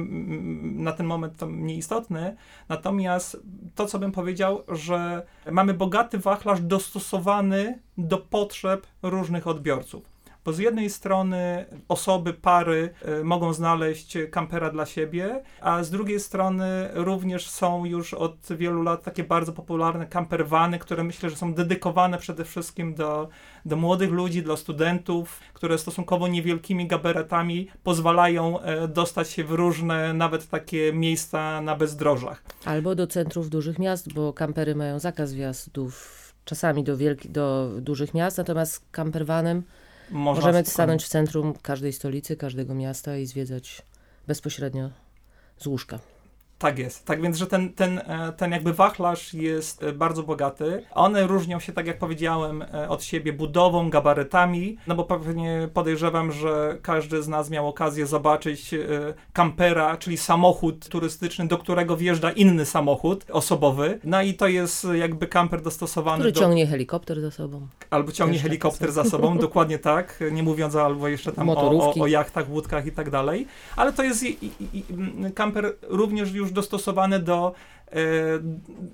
na 0.61 0.91
ten 0.91 1.05
moment 1.05 1.37
to 1.37 1.47
nieistotne. 1.49 2.35
Natomiast 2.69 3.37
to, 3.75 3.85
co 3.85 3.99
bym 3.99 4.11
powiedział, 4.11 4.63
że 4.67 5.25
mamy 5.51 5.73
bogaty 5.73 6.17
wachlarz 6.17 6.61
dostosowany 6.61 7.79
do 7.97 8.17
potrzeb 8.17 8.87
różnych 9.01 9.47
odbiorców. 9.47 10.08
Bo 10.45 10.53
z 10.53 10.59
jednej 10.59 10.89
strony 10.89 11.65
osoby, 11.87 12.33
pary 12.33 12.89
y, 13.19 13.23
mogą 13.23 13.53
znaleźć 13.53 14.17
kampera 14.31 14.69
dla 14.69 14.85
siebie, 14.85 15.43
a 15.61 15.83
z 15.83 15.89
drugiej 15.89 16.19
strony 16.19 16.89
również 16.93 17.49
są 17.49 17.85
już 17.85 18.13
od 18.13 18.37
wielu 18.49 18.81
lat 18.81 19.03
takie 19.03 19.23
bardzo 19.23 19.53
popularne 19.53 20.07
camperwany, 20.07 20.79
które 20.79 21.03
myślę, 21.03 21.29
że 21.29 21.35
są 21.35 21.53
dedykowane 21.53 22.17
przede 22.17 22.45
wszystkim 22.45 22.95
do, 22.95 23.29
do 23.65 23.75
młodych 23.75 24.11
ludzi, 24.11 24.43
dla 24.43 24.57
studentów, 24.57 25.39
które 25.53 25.77
stosunkowo 25.77 26.27
niewielkimi 26.27 26.87
gabaretami 26.87 27.67
pozwalają 27.83 28.59
e, 28.59 28.87
dostać 28.87 29.29
się 29.29 29.43
w 29.43 29.51
różne, 29.51 30.13
nawet 30.13 30.49
takie 30.49 30.93
miejsca 30.93 31.61
na 31.61 31.75
bezdrożach. 31.75 32.43
Albo 32.65 32.95
do 32.95 33.07
centrów 33.07 33.49
dużych 33.49 33.79
miast, 33.79 34.13
bo 34.13 34.33
kampery 34.33 34.75
mają 34.75 34.99
zakaz 34.99 35.33
wjazdów 35.33 36.19
czasami 36.45 36.83
do, 36.83 36.97
wielki, 36.97 37.29
do 37.29 37.71
dużych 37.81 38.13
miast, 38.13 38.37
natomiast 38.37 38.85
campervanem 38.91 39.63
można 40.11 40.45
Możemy 40.45 40.65
stanąć 40.65 41.03
w 41.03 41.07
centrum 41.07 41.53
każdej 41.61 41.93
stolicy, 41.93 42.37
każdego 42.37 42.75
miasta 42.75 43.17
i 43.17 43.25
zwiedzać 43.25 43.81
bezpośrednio 44.27 44.89
z 45.57 45.67
łóżka. 45.67 45.99
Tak 46.59 46.79
jest. 46.79 47.05
Tak 47.05 47.21
więc, 47.21 47.37
że 47.37 47.47
ten, 47.47 47.73
ten, 47.73 47.97
e, 47.97 48.33
ten 48.37 48.51
jakby 48.51 48.73
wachlarz 48.73 49.33
jest 49.33 49.83
e, 49.83 49.93
bardzo 49.93 50.23
bogaty. 50.23 50.83
One 50.91 51.27
różnią 51.27 51.59
się, 51.59 51.73
tak 51.73 51.87
jak 51.87 51.99
powiedziałem, 51.99 52.61
e, 52.61 52.89
od 52.89 53.03
siebie 53.03 53.33
budową, 53.33 53.89
gabarytami, 53.89 54.77
no 54.87 54.95
bo 54.95 55.03
pewnie 55.03 55.69
podejrzewam, 55.73 56.31
że 56.31 56.77
każdy 56.81 57.23
z 57.23 57.27
nas 57.27 57.49
miał 57.49 57.67
okazję 57.67 58.07
zobaczyć 58.07 58.75
kampera, 59.33 59.97
czyli 59.97 60.17
samochód 60.17 60.89
turystyczny, 60.89 61.47
do 61.47 61.57
którego 61.57 61.97
wjeżdża 61.97 62.31
inny 62.31 62.65
samochód 62.65 63.25
osobowy. 63.31 63.99
No 64.03 64.21
i 64.21 64.33
to 64.33 64.47
jest 64.47 64.87
jakby 64.93 65.27
kamper 65.27 65.61
dostosowany 65.61 66.19
Który 66.19 66.31
do... 66.31 66.39
ciągnie 66.39 66.67
helikopter 66.67 67.21
za 67.21 67.31
sobą. 67.31 67.67
Albo 67.89 68.11
ciągnie 68.11 68.39
helikopter 68.39 68.91
za 68.91 69.03
sobą, 69.03 69.37
dokładnie 69.47 69.79
tak, 69.79 70.19
nie 70.31 70.43
mówiąc 70.43 70.75
albo 70.75 71.07
jeszcze 71.07 71.31
tam 71.31 71.49
o, 71.49 71.53
o, 71.53 71.93
o 71.93 72.07
jachtach, 72.07 72.49
łódkach 72.49 72.85
i 72.85 72.91
tak 72.91 73.09
dalej. 73.09 73.47
Ale 73.75 73.93
to 73.93 74.03
jest 74.03 74.23
i, 74.23 74.45
i, 74.45 74.51
i, 74.73 74.83
kamper 75.35 75.75
również 75.81 76.33
już 76.33 76.48
dostosowany 76.51 77.19
do 77.19 77.53
e, 77.91 77.95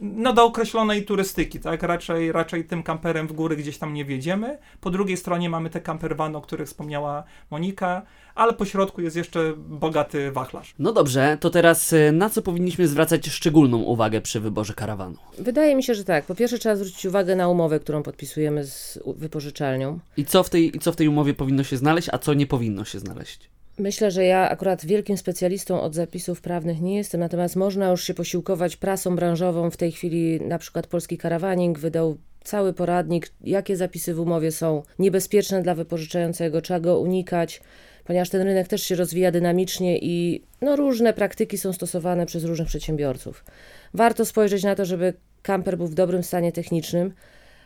no 0.02 0.34
do 0.34 0.46
określonej 0.46 1.06
turystyki, 1.06 1.60
tak? 1.60 1.84
Raczej, 1.84 2.32
raczej 2.32 2.66
tym 2.66 2.84
kamperem 2.84 3.28
w 3.28 3.34
góry 3.34 3.56
gdzieś 3.56 3.78
tam 3.78 3.94
nie 3.94 4.06
wjedziemy. 4.06 4.58
Po 4.82 4.90
drugiej 4.90 5.18
stronie 5.18 5.50
mamy 5.50 5.70
te 5.70 5.82
campervany, 5.82 6.38
o 6.38 6.42
których 6.42 6.68
wspomniała 6.68 7.24
Monika, 7.52 8.02
ale 8.36 8.54
po 8.54 8.66
środku 8.66 9.02
jest 9.02 9.16
jeszcze 9.16 9.54
bogaty 9.58 10.32
wachlarz. 10.32 10.74
No 10.80 10.94
dobrze, 10.94 11.38
to 11.42 11.50
teraz 11.50 11.94
e, 11.94 12.12
na 12.12 12.30
co 12.30 12.42
powinniśmy 12.42 12.88
zwracać 12.88 13.28
szczególną 13.28 13.78
uwagę 13.78 14.22
przy 14.22 14.40
wyborze 14.40 14.74
karawanu? 14.74 15.16
Wydaje 15.40 15.76
mi 15.76 15.84
się, 15.84 15.96
że 15.96 16.04
tak. 16.04 16.26
Po 16.26 16.36
pierwsze 16.36 16.58
trzeba 16.58 16.76
zwrócić 16.76 17.06
uwagę 17.06 17.36
na 17.36 17.50
umowę, 17.50 17.80
którą 17.80 18.04
podpisujemy 18.04 18.66
z 18.66 19.00
wypożyczalnią. 19.18 20.00
I 20.18 20.26
co 20.26 20.44
w 20.44 20.50
tej, 20.50 20.76
i 20.78 20.80
co 20.80 20.92
w 20.92 20.96
tej 20.96 21.08
umowie 21.08 21.34
powinno 21.34 21.64
się 21.64 21.78
znaleźć, 21.78 22.10
a 22.12 22.18
co 22.18 22.34
nie 22.34 22.48
powinno 22.48 22.86
się 22.86 23.00
znaleźć? 23.00 23.50
Myślę, 23.78 24.12
że 24.12 24.26
ja 24.26 24.50
akurat 24.50 24.86
wielkim 24.86 25.18
specjalistą 25.18 25.82
od 25.82 25.96
zapisów 25.96 26.42
prawnych 26.42 26.82
nie 26.82 26.96
jestem, 26.96 27.20
natomiast 27.20 27.56
można 27.56 27.90
już 27.90 28.04
się 28.04 28.14
posiłkować 28.14 28.78
prasą 28.78 29.16
branżową. 29.16 29.72
W 29.72 29.78
tej 29.78 29.92
chwili 29.92 30.42
na 30.42 30.60
przykład 30.60 30.88
Polski 30.88 31.18
Karawaning 31.18 31.80
wydał 31.80 32.18
cały 32.44 32.74
poradnik, 32.74 33.32
jakie 33.42 33.78
zapisy 33.78 34.14
w 34.14 34.20
umowie 34.20 34.52
są 34.52 34.84
niebezpieczne 35.00 35.62
dla 35.62 35.76
wypożyczającego, 35.76 36.62
trzeba 36.62 36.80
go 36.80 37.00
unikać, 37.00 37.62
ponieważ 38.04 38.30
ten 38.30 38.42
rynek 38.42 38.68
też 38.68 38.84
się 38.84 38.96
rozwija 38.96 39.32
dynamicznie 39.32 39.98
i 40.02 40.42
no, 40.62 40.76
różne 40.76 41.14
praktyki 41.14 41.58
są 41.58 41.74
stosowane 41.74 42.26
przez 42.26 42.44
różnych 42.44 42.68
przedsiębiorców. 42.68 43.46
Warto 43.94 44.26
spojrzeć 44.26 44.64
na 44.64 44.76
to, 44.76 44.86
żeby 44.86 45.14
kamper 45.42 45.78
był 45.78 45.88
w 45.88 45.94
dobrym 45.94 46.24
stanie 46.24 46.52
technicznym, 46.52 47.14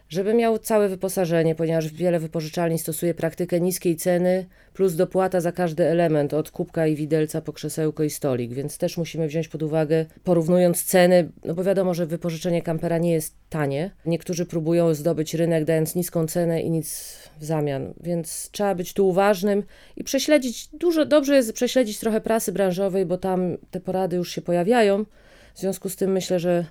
żeby 0.10 0.34
miał 0.34 0.60
całe 0.60 0.90
wyposażenie, 0.90 1.56
ponieważ 1.56 1.94
wiele 1.94 2.20
wypożyczalni 2.20 2.80
stosuje 2.80 3.14
praktykę 3.14 3.62
niskiej 3.62 3.96
ceny 3.96 4.46
plus 4.74 4.96
dopłata 4.96 5.42
za 5.42 5.52
każdy 5.52 5.86
element, 5.86 6.34
od 6.34 6.52
kubka 6.52 6.88
i 6.88 6.96
widelca 6.96 7.42
po 7.42 7.54
krzesełko 7.54 8.04
i 8.04 8.10
stolik, 8.10 8.54
więc 8.54 8.78
też 8.78 8.98
musimy 8.98 9.28
wziąć 9.28 9.48
pod 9.48 9.64
uwagę, 9.64 10.06
porównując 10.24 10.84
ceny, 10.84 11.32
no 11.46 11.54
bo 11.54 11.64
wiadomo, 11.64 11.94
że 11.94 12.06
wypożyczenie 12.06 12.62
kampera 12.62 12.98
nie 12.98 13.12
jest 13.12 13.36
tanie. 13.50 13.92
Niektórzy 14.06 14.46
próbują 14.46 14.94
zdobyć 14.94 15.34
rynek 15.34 15.66
dając 15.66 15.96
niską 15.96 16.28
cenę 16.28 16.62
i 16.62 16.72
nic 16.72 17.18
w 17.40 17.46
zamian, 17.46 17.94
więc 18.04 18.50
trzeba 18.52 18.76
być 18.76 18.94
tu 18.94 19.08
uważnym 19.08 19.64
i 19.96 20.04
prześledzić, 20.04 20.68
dużo, 20.68 21.06
dobrze 21.06 21.36
jest 21.36 21.54
prześledzić 21.54 22.00
trochę 22.00 22.22
prasy 22.22 22.52
branżowej, 22.52 23.06
bo 23.06 23.18
tam 23.18 23.58
te 23.72 23.80
porady 23.80 24.16
już 24.16 24.32
się 24.32 24.42
pojawiają. 24.42 25.06
W 25.54 25.60
związku 25.60 25.90
z 25.90 25.96
tym 25.96 26.12
myślę, 26.12 26.40
że 26.40 26.66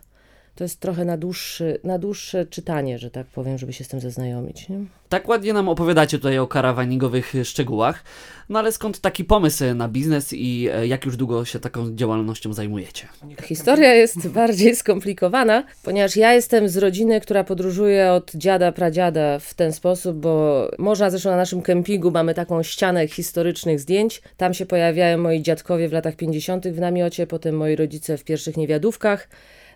to 0.59 0.65
jest 0.65 0.81
trochę 0.81 1.05
na, 1.05 1.17
dłuższy, 1.17 1.79
na 1.85 1.99
dłuższe 1.99 2.47
czytanie, 2.47 2.99
że 2.99 3.11
tak 3.11 3.27
powiem, 3.27 3.59
żeby 3.59 3.73
się 3.73 3.85
z 3.85 3.89
tym 3.89 4.01
zaznajomić. 4.01 4.69
Nie? 4.69 4.79
Tak 5.09 5.29
ładnie 5.29 5.53
nam 5.53 5.69
opowiadacie 5.69 6.19
tutaj 6.19 6.39
o 6.39 6.47
karawaningowych 6.47 7.33
szczegółach, 7.45 8.05
no 8.49 8.59
ale 8.59 8.73
skąd 8.73 9.01
taki 9.01 9.25
pomysł 9.25 9.65
na 9.75 9.89
biznes 9.89 10.33
i 10.33 10.69
e, 10.73 10.87
jak 10.87 11.05
już 11.05 11.17
długo 11.17 11.45
się 11.45 11.61
taką 11.61 11.97
działalnością 11.97 12.53
zajmujecie? 12.53 13.09
Historia 13.43 13.95
jest 13.95 14.29
bardziej 14.41 14.77
skomplikowana, 14.77 15.65
ponieważ 15.83 16.17
ja 16.17 16.35
jestem 16.35 16.69
z 16.69 16.77
rodziny, 16.77 17.21
która 17.21 17.45
podróżuje 17.45 18.13
od 18.13 18.33
dziada, 18.35 18.73
pradziada 18.73 19.39
w 19.39 19.55
ten 19.55 19.73
sposób, 19.73 20.17
bo 20.17 20.69
można 20.79 21.11
zresztą 21.11 21.31
na 21.31 21.37
naszym 21.37 21.63
kempingu 21.63 22.11
mamy 22.11 22.35
taką 22.35 22.63
ścianę 22.63 23.09
historycznych 23.09 23.81
zdjęć. 23.81 24.23
Tam 24.37 24.55
się 24.55 24.67
pojawiają 24.67 25.19
moi 25.19 25.43
dziadkowie 25.43 25.89
w 25.89 25.93
latach 25.93 26.17
50. 26.17 26.69
w 26.69 26.81
namiocie, 26.81 27.27
potem 27.27 27.57
moi 27.57 27.77
rodzice 27.77 28.19
w 28.19 28.25
pierwszych 28.25 28.57
niewiadówkach. 28.57 29.29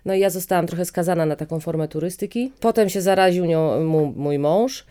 No 0.05 0.13
i 0.13 0.19
ja 0.19 0.29
zostałam 0.29 0.67
trochę 0.67 0.85
skazana 0.85 1.25
na 1.25 1.35
taką 1.35 1.59
formę 1.59 1.87
turystyki. 1.87 2.51
Potem 2.59 2.89
się 2.89 3.01
zaraził 3.01 3.45
nią 3.45 3.83
mój 4.15 4.39
mąż 4.39 4.85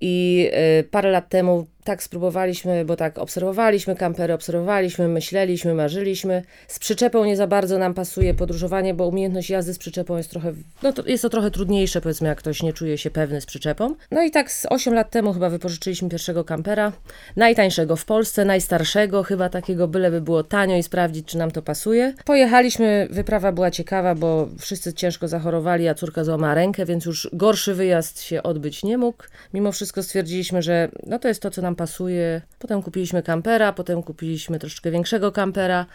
i 0.00 0.48
y, 0.80 0.84
parę 0.84 1.10
lat 1.10 1.28
temu 1.28 1.66
tak 1.86 2.02
spróbowaliśmy, 2.02 2.84
bo 2.84 2.96
tak 2.96 3.18
obserwowaliśmy 3.18 3.96
kampery, 3.96 4.34
obserwowaliśmy, 4.34 5.08
myśleliśmy, 5.08 5.74
marzyliśmy. 5.74 6.42
Z 6.68 6.78
przyczepą 6.78 7.24
nie 7.24 7.36
za 7.36 7.46
bardzo 7.46 7.78
nam 7.78 7.94
pasuje 7.94 8.34
podróżowanie, 8.34 8.94
bo 8.94 9.06
umiejętność 9.06 9.50
jazdy 9.50 9.74
z 9.74 9.78
przyczepą 9.78 10.16
jest 10.16 10.30
trochę, 10.30 10.52
no 10.82 10.92
to 10.92 11.02
jest 11.06 11.22
to 11.22 11.28
trochę 11.28 11.50
trudniejsze, 11.50 12.00
powiedzmy, 12.00 12.28
jak 12.28 12.38
ktoś 12.38 12.62
nie 12.62 12.72
czuje 12.72 12.98
się 12.98 13.10
pewny 13.10 13.40
z 13.40 13.46
przyczepą. 13.46 13.94
No 14.10 14.22
i 14.22 14.30
tak 14.30 14.52
z 14.52 14.66
8 14.70 14.94
lat 14.94 15.10
temu 15.10 15.32
chyba 15.32 15.50
wypożyczyliśmy 15.50 16.08
pierwszego 16.08 16.44
kampera, 16.44 16.92
najtańszego 17.36 17.96
w 17.96 18.04
Polsce, 18.04 18.44
najstarszego, 18.44 19.22
chyba 19.22 19.48
takiego 19.48 19.88
byleby 19.88 20.20
było 20.20 20.44
tanio 20.44 20.76
i 20.76 20.82
sprawdzić, 20.82 21.26
czy 21.26 21.38
nam 21.38 21.50
to 21.50 21.62
pasuje. 21.62 22.14
Pojechaliśmy, 22.24 23.08
wyprawa 23.10 23.52
była 23.52 23.70
ciekawa, 23.70 24.14
bo 24.14 24.48
wszyscy 24.58 24.92
ciężko 24.92 25.28
zachorowali, 25.28 25.88
a 25.88 25.94
córka 25.94 26.24
złamała 26.24 26.54
rękę, 26.54 26.86
więc 26.86 27.04
już 27.04 27.28
gorszy 27.32 27.74
wyjazd 27.74 28.22
się 28.22 28.42
odbyć 28.42 28.82
nie 28.82 28.98
mógł. 28.98 29.24
Mimo 29.54 29.72
wszystko 29.72 30.02
stwierdziliśmy, 30.02 30.62
że 30.62 30.88
no 31.06 31.18
to 31.18 31.28
jest 31.28 31.42
to, 31.42 31.50
co 31.50 31.62
nam 31.62 31.75
pasuje. 31.76 32.42
Potem 32.58 32.82
kupiliśmy 32.82 33.22
kampera, 33.22 33.72
potem 33.72 34.02
kupiliśmy 34.02 34.58
troszeczkę 34.58 34.90
większego 34.90 35.32
kampera, 35.32 35.86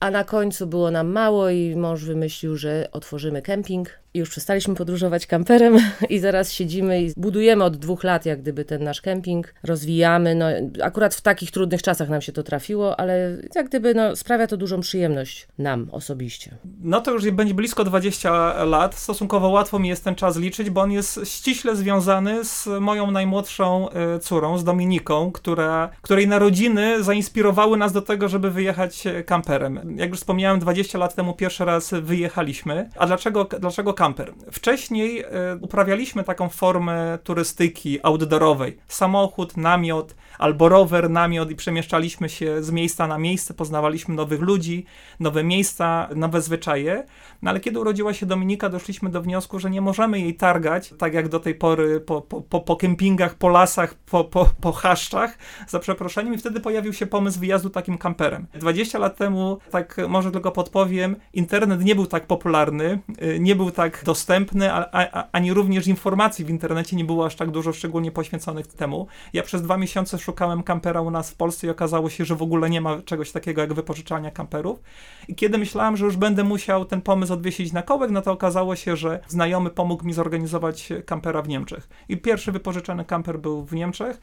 a 0.00 0.10
na 0.10 0.24
końcu 0.24 0.66
było 0.66 0.90
nam 0.90 1.08
mało 1.08 1.50
i 1.50 1.76
mąż 1.76 2.04
wymyślił, 2.04 2.56
że 2.56 2.88
otworzymy 2.92 3.42
kemping. 3.42 3.90
Już 4.16 4.30
przestaliśmy 4.30 4.74
podróżować 4.74 5.26
kamperem 5.26 5.78
i 6.08 6.18
zaraz 6.18 6.52
siedzimy 6.52 7.02
i 7.02 7.12
budujemy 7.16 7.64
od 7.64 7.76
dwóch 7.76 8.04
lat 8.04 8.26
jak 8.26 8.42
gdyby 8.42 8.64
ten 8.64 8.84
nasz 8.84 9.00
kemping, 9.00 9.54
rozwijamy. 9.62 10.34
No, 10.34 10.46
akurat 10.82 11.14
w 11.14 11.20
takich 11.20 11.50
trudnych 11.50 11.82
czasach 11.82 12.08
nam 12.08 12.20
się 12.20 12.32
to 12.32 12.42
trafiło, 12.42 13.00
ale 13.00 13.36
jak 13.54 13.68
gdyby 13.68 13.94
no, 13.94 14.16
sprawia 14.16 14.46
to 14.46 14.56
dużą 14.56 14.80
przyjemność 14.80 15.48
nam 15.58 15.88
osobiście. 15.92 16.56
No 16.80 17.00
to 17.00 17.10
już 17.10 17.30
będzie 17.30 17.54
blisko 17.54 17.84
20 17.84 18.64
lat. 18.64 18.94
Stosunkowo 18.94 19.48
łatwo 19.48 19.78
mi 19.78 19.88
jest 19.88 20.04
ten 20.04 20.14
czas 20.14 20.36
liczyć, 20.36 20.70
bo 20.70 20.80
on 20.80 20.92
jest 20.92 21.20
ściśle 21.24 21.76
związany 21.76 22.44
z 22.44 22.68
moją 22.80 23.10
najmłodszą 23.10 23.90
e, 23.90 24.18
córą, 24.18 24.58
z 24.58 24.64
Dominiką, 24.64 25.32
która, 25.32 25.88
której 26.02 26.28
narodziny 26.28 27.02
zainspirowały 27.02 27.76
nas 27.76 27.92
do 27.92 28.02
tego, 28.02 28.28
żeby 28.28 28.50
wyjechać 28.50 29.06
e, 29.06 29.24
kamperem. 29.24 29.96
Jak 29.98 30.10
już 30.10 30.18
wspomniałem, 30.18 30.60
20 30.60 30.98
lat 30.98 31.14
temu 31.14 31.34
pierwszy 31.34 31.64
raz 31.64 31.94
wyjechaliśmy. 32.02 32.90
A 32.98 33.06
dlaczego, 33.06 33.44
dlaczego 33.44 33.94
kamper? 33.94 34.05
Wcześniej 34.52 35.20
e, 35.20 35.26
uprawialiśmy 35.60 36.24
taką 36.24 36.48
formę 36.48 37.18
turystyki 37.24 37.98
outdoorowej. 38.02 38.78
Samochód, 38.88 39.56
namiot, 39.56 40.14
albo 40.38 40.68
rower, 40.68 41.10
namiot 41.10 41.50
i 41.50 41.56
przemieszczaliśmy 41.56 42.28
się 42.28 42.62
z 42.62 42.70
miejsca 42.70 43.06
na 43.06 43.18
miejsce, 43.18 43.54
poznawaliśmy 43.54 44.14
nowych 44.14 44.40
ludzi, 44.40 44.84
nowe 45.20 45.44
miejsca, 45.44 46.08
nowe 46.14 46.42
zwyczaje. 46.42 47.04
No 47.42 47.50
ale 47.50 47.60
kiedy 47.60 47.80
urodziła 47.80 48.14
się 48.14 48.26
Dominika, 48.26 48.68
doszliśmy 48.68 49.10
do 49.10 49.22
wniosku, 49.22 49.58
że 49.58 49.70
nie 49.70 49.80
możemy 49.80 50.20
jej 50.20 50.34
targać, 50.34 50.94
tak 50.98 51.14
jak 51.14 51.28
do 51.28 51.40
tej 51.40 51.54
pory 51.54 52.00
po, 52.00 52.20
po, 52.22 52.42
po, 52.42 52.60
po 52.60 52.76
kempingach, 52.76 53.34
po 53.34 53.48
lasach, 53.48 53.94
po, 53.94 54.24
po, 54.24 54.50
po 54.60 54.72
chaszczach, 54.72 55.38
za 55.68 55.78
przeproszeniem 55.78 56.34
i 56.34 56.38
wtedy 56.38 56.60
pojawił 56.60 56.92
się 56.92 57.06
pomysł 57.06 57.40
wyjazdu 57.40 57.70
takim 57.70 57.98
kamperem. 57.98 58.46
20 58.54 58.98
lat 58.98 59.16
temu, 59.16 59.58
tak 59.70 59.96
może 60.08 60.32
tylko 60.32 60.52
podpowiem, 60.52 61.16
internet 61.32 61.84
nie 61.84 61.94
był 61.94 62.06
tak 62.06 62.26
popularny, 62.26 62.98
y, 63.22 63.38
nie 63.40 63.56
był 63.56 63.70
tak 63.70 63.95
dostępny, 64.04 64.72
a, 64.72 64.88
a, 64.92 65.24
ani 65.32 65.54
również 65.54 65.86
informacji 65.86 66.44
w 66.44 66.50
internecie 66.50 66.96
nie 66.96 67.04
było 67.04 67.26
aż 67.26 67.36
tak 67.36 67.50
dużo 67.50 67.72
szczególnie 67.72 68.12
poświęconych 68.12 68.66
temu. 68.66 69.06
Ja 69.32 69.42
przez 69.42 69.62
dwa 69.62 69.76
miesiące 69.76 70.18
szukałem 70.18 70.62
kampera 70.62 71.00
u 71.00 71.10
nas 71.10 71.30
w 71.30 71.34
Polsce 71.34 71.66
i 71.66 71.70
okazało 71.70 72.10
się, 72.10 72.24
że 72.24 72.36
w 72.36 72.42
ogóle 72.42 72.70
nie 72.70 72.80
ma 72.80 73.02
czegoś 73.02 73.32
takiego 73.32 73.60
jak 73.60 73.74
wypożyczalnia 73.74 74.30
kamperów. 74.30 74.82
I 75.28 75.34
kiedy 75.34 75.58
myślałem, 75.58 75.96
że 75.96 76.04
już 76.04 76.16
będę 76.16 76.44
musiał 76.44 76.84
ten 76.84 77.00
pomysł 77.00 77.32
odwiesić 77.32 77.72
na 77.72 77.82
kołek, 77.82 78.10
no 78.10 78.22
to 78.22 78.32
okazało 78.32 78.76
się, 78.76 78.96
że 78.96 79.20
znajomy 79.28 79.70
pomógł 79.70 80.04
mi 80.04 80.12
zorganizować 80.12 80.88
kampera 81.06 81.42
w 81.42 81.48
Niemczech. 81.48 81.88
I 82.08 82.16
pierwszy 82.16 82.52
wypożyczony 82.52 83.04
kamper 83.04 83.38
był 83.38 83.64
w 83.64 83.72
Niemczech. 83.72 84.20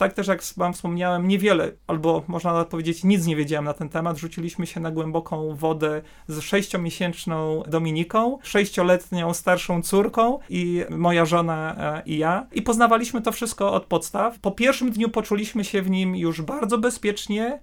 Tak 0.00 0.12
też 0.12 0.26
jak 0.26 0.42
wam 0.56 0.72
wspomniałem, 0.72 1.28
niewiele, 1.28 1.72
albo 1.86 2.22
można 2.28 2.52
nawet 2.52 2.68
powiedzieć 2.68 3.04
nic 3.04 3.26
nie 3.26 3.36
wiedziałem 3.36 3.64
na 3.64 3.74
ten 3.74 3.88
temat. 3.88 4.16
Rzuciliśmy 4.16 4.66
się 4.66 4.80
na 4.80 4.90
głęboką 4.90 5.54
wodę 5.54 6.02
z 6.28 6.40
sześciomiesięczną 6.40 7.62
Dominiką, 7.68 8.38
sześcioletnią 8.42 9.34
starszą 9.34 9.82
córką 9.82 10.38
i 10.50 10.84
moja 10.90 11.24
żona 11.24 11.76
e, 11.78 12.02
i 12.06 12.18
ja. 12.18 12.46
I 12.52 12.62
poznawaliśmy 12.62 13.22
to 13.22 13.32
wszystko 13.32 13.72
od 13.72 13.84
podstaw. 13.84 14.38
Po 14.38 14.50
pierwszym 14.50 14.90
dniu 14.90 15.08
poczuliśmy 15.08 15.64
się 15.64 15.82
w 15.82 15.90
nim 15.90 16.16
już 16.16 16.42
bardzo 16.42 16.78
bezpiecznie, 16.78 17.60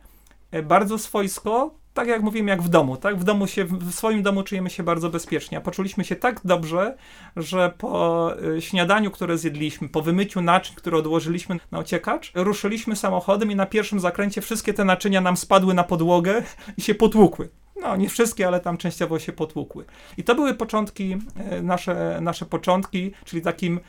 e, 0.52 0.64
bardzo 0.64 0.98
swojsko, 0.98 1.76
tak 1.98 2.08
jak 2.08 2.22
mówiłem, 2.22 2.48
jak 2.48 2.62
w 2.62 2.70
domu, 2.70 2.98
tak? 2.98 3.18
W 3.18 3.24
domu 3.24 3.48
się, 3.48 3.66
w 3.66 3.94
swoim 3.94 4.24
domu 4.24 4.44
czujemy 4.44 4.70
się 4.70 4.84
bardzo 4.84 5.10
bezpiecznie, 5.10 5.58
a 5.58 5.62
poczuliśmy 5.62 6.04
się 6.04 6.16
tak 6.16 6.42
dobrze, 6.46 6.98
że 7.36 7.74
po 7.78 8.32
y, 8.58 8.62
śniadaniu, 8.62 9.12
które 9.12 9.38
zjedliśmy, 9.38 9.90
po 9.90 10.02
wymyciu 10.02 10.42
naczyń, 10.42 10.76
które 10.76 10.98
odłożyliśmy 10.98 11.60
na 11.72 11.80
ociekacz, 11.80 12.32
ruszyliśmy 12.36 12.96
samochodem 12.96 13.52
i 13.52 13.56
na 13.56 13.66
pierwszym 13.66 14.00
zakręcie 14.00 14.42
wszystkie 14.42 14.74
te 14.74 14.86
naczynia 14.86 15.22
nam 15.22 15.38
spadły 15.38 15.74
na 15.74 15.84
podłogę 15.84 16.44
i 16.78 16.82
się 16.82 16.96
potłukły. 16.96 17.50
no 17.82 17.96
nie 17.96 18.10
wszystkie, 18.10 18.48
ale 18.48 18.60
tam 18.60 18.78
częściowo 18.78 19.20
się 19.20 19.34
potłukły. 19.34 19.86
I 20.18 20.24
to 20.24 20.36
były 20.36 20.54
początki, 20.54 21.18
e, 21.36 21.62
nasze, 21.62 22.20
nasze 22.22 22.46
początki, 22.46 23.12
czyli 23.26 23.42
takim 23.42 23.80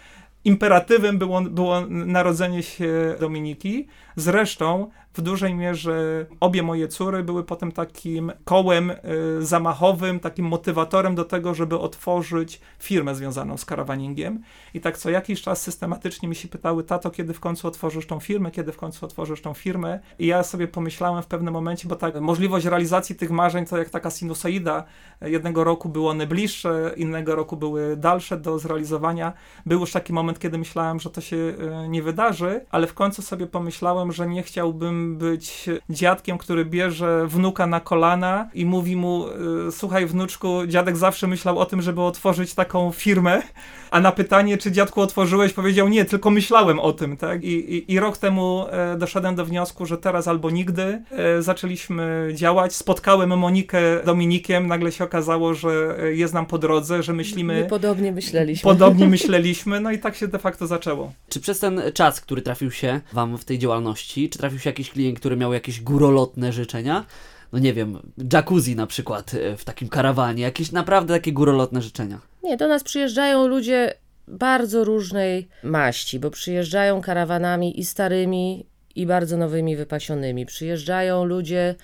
imperatywem 0.49 1.19
było, 1.19 1.41
było 1.41 1.81
narodzenie 1.89 2.63
się 2.63 3.17
Dominiki. 3.21 3.87
Zresztą 4.17 4.91
w 5.15 5.23
dużej 5.23 5.55
mierze 5.55 6.27
obie 6.41 6.63
moje 6.63 6.89
córy 6.89 7.23
były 7.23 7.45
potem 7.45 7.73
takim 7.73 8.33
kołem 8.45 8.91
y, 8.91 8.97
zamachowym, 9.41 10.21
takim 10.21 10.47
motywatorem 10.47 11.15
do 11.15 11.25
tego, 11.25 11.55
żeby 11.55 11.79
otworzyć 11.79 12.61
firmę 12.79 13.15
związaną 13.15 13.57
z 13.57 13.65
karawaningiem. 13.65 14.43
I 14.75 14.81
tak 14.81 14.99
co 14.99 15.11
jakiś 15.11 15.43
czas 15.43 15.63
systematycznie 15.63 16.29
mi 16.29 16.35
się 16.35 16.49
pytały, 16.49 16.85
tato, 16.85 17.11
kiedy 17.11 17.35
w 17.35 17.41
końcu 17.41 17.69
otworzysz 17.69 18.07
tą 18.07 18.21
firmę, 18.21 18.51
kiedy 18.51 18.73
w 18.73 18.77
końcu 18.77 19.07
otworzysz 19.07 19.43
tą 19.43 19.55
firmę. 19.55 20.01
I 20.19 20.27
ja 20.27 20.43
sobie 20.43 20.69
pomyślałem 20.69 21.23
w 21.23 21.27
pewnym 21.27 21.55
momencie, 21.55 21.89
bo 21.89 21.97
tak, 21.97 22.21
możliwość 22.21 22.67
realizacji 22.67 23.17
tych 23.17 23.31
marzeń 23.31 23.67
to 23.67 23.79
jak 23.79 23.91
taka 23.91 24.11
sinusoida. 24.11 24.85
Jednego 25.21 25.65
roku 25.65 25.89
były 25.89 26.09
one 26.09 26.27
bliższe, 26.27 26.93
innego 26.97 27.35
roku 27.35 27.57
były 27.57 27.97
dalsze 27.97 28.37
do 28.37 28.59
zrealizowania. 28.59 29.33
Był 29.67 29.81
już 29.81 29.93
taki 29.93 30.13
moment, 30.13 30.38
kiedy 30.39 30.59
myślałem, 30.59 31.01
że 31.01 31.11
to 31.11 31.21
się 31.21 31.37
y, 31.37 31.89
nie 31.89 32.03
wydarzy, 32.03 32.61
ale 32.71 32.87
w 32.87 32.95
końcu 32.95 33.23
sobie 33.23 33.47
pomyślałem, 33.47 34.13
że 34.13 34.29
nie 34.29 34.43
chciałbym 34.43 35.17
być 35.17 35.71
dziadkiem, 35.91 36.39
który 36.39 36.65
bierze 36.65 37.27
wnuka 37.27 37.67
na 37.67 37.81
kolana 37.81 38.51
i 38.55 38.67
mówi 38.67 38.97
mu, 38.97 39.27
y, 39.69 39.73
słuchaj 39.73 40.07
wnuczku, 40.07 40.67
dziadek 40.67 40.97
zawsze 40.97 41.27
myślał 41.27 41.59
o 41.59 41.67
tym, 41.67 41.83
żeby 41.83 42.03
otworzyć 42.03 42.55
taką 42.55 42.93
firmę, 42.93 43.43
a 43.91 44.01
na 44.01 44.13
pytanie, 44.13 44.59
czy 44.59 44.73
dziadku 44.73 45.01
otworzyłeś, 45.01 45.53
powiedział 45.53 45.89
nie, 45.89 46.05
tylko 46.05 46.31
myślałem 46.31 46.81
o 46.81 46.93
tym, 46.93 47.17
tak? 47.17 47.45
I, 47.45 47.75
i, 47.75 47.93
i 47.93 48.01
rok 48.01 48.19
temu 48.19 48.65
e, 48.71 48.97
doszedłem 48.99 49.35
do 49.35 49.45
wniosku, 49.45 49.87
że 49.87 49.99
teraz 49.99 50.29
albo 50.29 50.51
nigdy 50.51 51.03
e, 51.11 51.43
zaczęliśmy 51.43 52.31
działać. 52.35 52.75
Spotkałem 52.75 53.39
Monikę 53.39 53.81
Dominikiem, 54.05 54.67
nagle 54.67 54.93
się 54.93 55.05
okazało, 55.05 55.55
że 55.55 55.97
jest 56.13 56.35
nam 56.35 56.47
po 56.47 56.59
drodze, 56.59 57.03
że 57.03 57.13
myślimy... 57.13 57.61
My 57.61 57.67
podobnie 57.67 58.13
myśleliśmy. 58.13 58.71
Podobnie 58.71 59.09
myśleliśmy, 59.17 59.81
no 59.81 59.91
i 59.91 59.99
tak 59.99 60.17
się 60.19 60.29
de 60.29 60.39
facto 60.39 60.67
zaczęło. 60.67 61.13
Czy 61.29 61.41
przez 61.41 61.59
ten 61.59 61.83
czas, 61.95 62.21
który 62.21 62.43
trafił 62.43 62.71
się 62.71 63.01
wam 63.13 63.39
w 63.39 63.45
tej 63.45 63.59
działalności, 63.59 64.31
czy 64.31 64.39
trafił 64.39 64.59
się 64.59 64.71
jakiś 64.71 64.91
klient, 64.91 65.19
który 65.21 65.37
miał 65.37 65.53
jakieś 65.53 65.81
górolotne 65.81 66.53
życzenia? 66.53 67.05
no 67.53 67.59
nie 67.59 67.73
wiem, 67.73 68.13
jacuzzi 68.33 68.77
na 68.77 68.87
przykład 68.87 69.35
e, 69.35 69.57
w 69.57 69.65
takim 69.65 69.89
karawanie, 69.89 70.43
jakieś 70.43 70.73
naprawdę 70.73 71.15
takie 71.15 71.33
górolotne 71.33 71.83
życzenia. 71.83 72.21
Nie, 72.43 72.57
do 72.57 72.69
nas 72.69 72.85
przyjeżdżają 72.85 73.47
ludzie 73.47 73.95
bardzo 74.29 74.85
różnej 74.85 75.49
maści, 75.63 76.19
bo 76.19 76.31
przyjeżdżają 76.31 77.01
karawanami 77.01 77.81
i 77.81 77.85
starymi, 77.85 78.67
i 78.95 79.07
bardzo 79.07 79.37
nowymi, 79.37 79.77
wypasionymi. 79.77 80.47
Przyjeżdżają 80.47 81.25
ludzie 81.25 81.75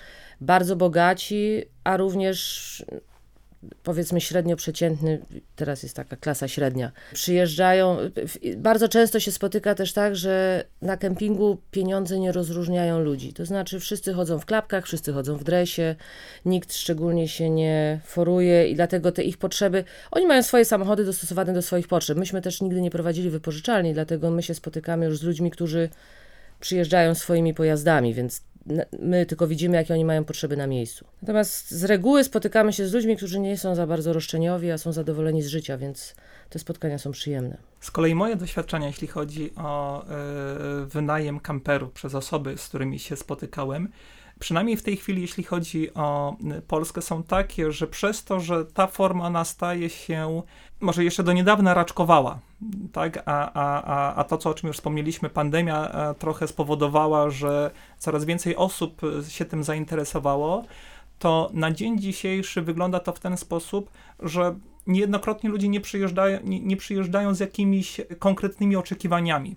bardzo 0.41 0.75
bogaci, 0.75 1.63
a 1.83 1.97
również 1.97 2.85
powiedzmy 3.83 4.21
średnio 4.21 4.55
przeciętny, 4.55 5.19
teraz 5.55 5.83
jest 5.83 5.95
taka 5.95 6.15
klasa 6.15 6.47
średnia, 6.47 6.91
przyjeżdżają. 7.13 7.97
Bardzo 8.57 8.89
często 8.89 9.19
się 9.19 9.31
spotyka 9.31 9.75
też 9.75 9.93
tak, 9.93 10.15
że 10.15 10.63
na 10.81 10.97
kempingu 10.97 11.57
pieniądze 11.71 12.19
nie 12.19 12.31
rozróżniają 12.31 12.99
ludzi. 12.99 13.33
To 13.33 13.45
znaczy 13.45 13.79
wszyscy 13.79 14.13
chodzą 14.13 14.39
w 14.39 14.45
klapkach, 14.45 14.85
wszyscy 14.85 15.13
chodzą 15.13 15.37
w 15.37 15.43
dresie, 15.43 15.95
nikt 16.45 16.73
szczególnie 16.73 17.27
się 17.27 17.49
nie 17.49 17.99
foruje 18.05 18.67
i 18.67 18.75
dlatego 18.75 19.11
te 19.11 19.23
ich 19.23 19.37
potrzeby, 19.37 19.83
oni 20.11 20.25
mają 20.25 20.43
swoje 20.43 20.65
samochody 20.65 21.05
dostosowane 21.05 21.53
do 21.53 21.61
swoich 21.61 21.87
potrzeb. 21.87 22.17
Myśmy 22.17 22.41
też 22.41 22.61
nigdy 22.61 22.81
nie 22.81 22.91
prowadzili 22.91 23.29
wypożyczalni, 23.29 23.93
dlatego 23.93 24.31
my 24.31 24.43
się 24.43 24.53
spotykamy 24.53 25.05
już 25.05 25.17
z 25.17 25.23
ludźmi, 25.23 25.51
którzy 25.51 25.89
przyjeżdżają 26.59 27.15
swoimi 27.15 27.53
pojazdami, 27.53 28.13
więc 28.13 28.41
my 28.99 29.25
tylko 29.25 29.47
widzimy, 29.47 29.77
jakie 29.77 29.93
oni 29.93 30.05
mają 30.05 30.23
potrzeby 30.23 30.57
na 30.57 30.67
miejscu. 30.67 31.05
Natomiast 31.21 31.71
z 31.71 31.83
reguły 31.83 32.23
spotykamy 32.23 32.73
się 32.73 32.87
z 32.87 32.93
ludźmi, 32.93 33.17
którzy 33.17 33.39
nie 33.39 33.57
są 33.57 33.75
za 33.75 33.87
bardzo 33.87 34.13
roszczeniowi, 34.13 34.71
a 34.71 34.77
są 34.77 34.91
zadowoleni 34.91 35.41
z 35.41 35.47
życia, 35.47 35.77
więc 35.77 36.15
te 36.49 36.59
spotkania 36.59 36.97
są 36.97 37.11
przyjemne. 37.11 37.57
Z 37.79 37.91
kolei 37.91 38.15
moje 38.15 38.35
doświadczenia, 38.35 38.87
jeśli 38.87 39.07
chodzi 39.07 39.55
o 39.55 40.03
y, 40.03 40.85
wynajem 40.85 41.39
kamperu 41.39 41.89
przez 41.89 42.15
osoby, 42.15 42.57
z 42.57 42.67
którymi 42.67 42.99
się 42.99 43.15
spotykałem, 43.15 43.89
przynajmniej 44.39 44.77
w 44.77 44.83
tej 44.83 44.97
chwili, 44.97 45.21
jeśli 45.21 45.43
chodzi 45.43 45.93
o 45.93 46.35
Polskę, 46.67 47.01
są 47.01 47.23
takie, 47.23 47.71
że 47.71 47.87
przez 47.87 48.23
to, 48.23 48.39
że 48.39 48.65
ta 48.65 48.87
forma 48.87 49.25
ona 49.25 49.45
staje 49.45 49.89
się, 49.89 50.41
może 50.79 51.03
jeszcze 51.03 51.23
do 51.23 51.33
niedawna 51.33 51.73
raczkowała, 51.73 52.39
tak? 52.91 53.23
A, 53.25 53.51
a, 53.53 53.83
a, 53.83 54.15
a 54.15 54.23
to, 54.23 54.37
co, 54.37 54.49
o 54.49 54.53
czym 54.53 54.67
już 54.67 54.77
wspomnieliśmy, 54.77 55.29
pandemia 55.29 55.89
e, 55.89 56.13
trochę 56.13 56.47
spowodowała, 56.47 57.29
że 57.29 57.71
coraz 57.97 58.25
więcej 58.25 58.55
osób 58.55 59.01
się 59.27 59.45
tym 59.45 59.63
zainteresowało, 59.63 60.63
to 61.19 61.49
na 61.53 61.71
dzień 61.71 61.99
dzisiejszy 61.99 62.61
wygląda 62.61 62.99
to 62.99 63.13
w 63.13 63.19
ten 63.19 63.37
sposób, 63.37 63.89
że 64.19 64.55
niejednokrotnie 64.87 65.49
ludzie 65.49 65.67
nie 65.67 65.81
przyjeżdżają, 65.81 66.39
nie, 66.43 66.59
nie 66.59 66.77
przyjeżdżają 66.77 67.33
z 67.33 67.39
jakimiś 67.39 68.01
konkretnymi 68.19 68.75
oczekiwaniami. 68.75 69.55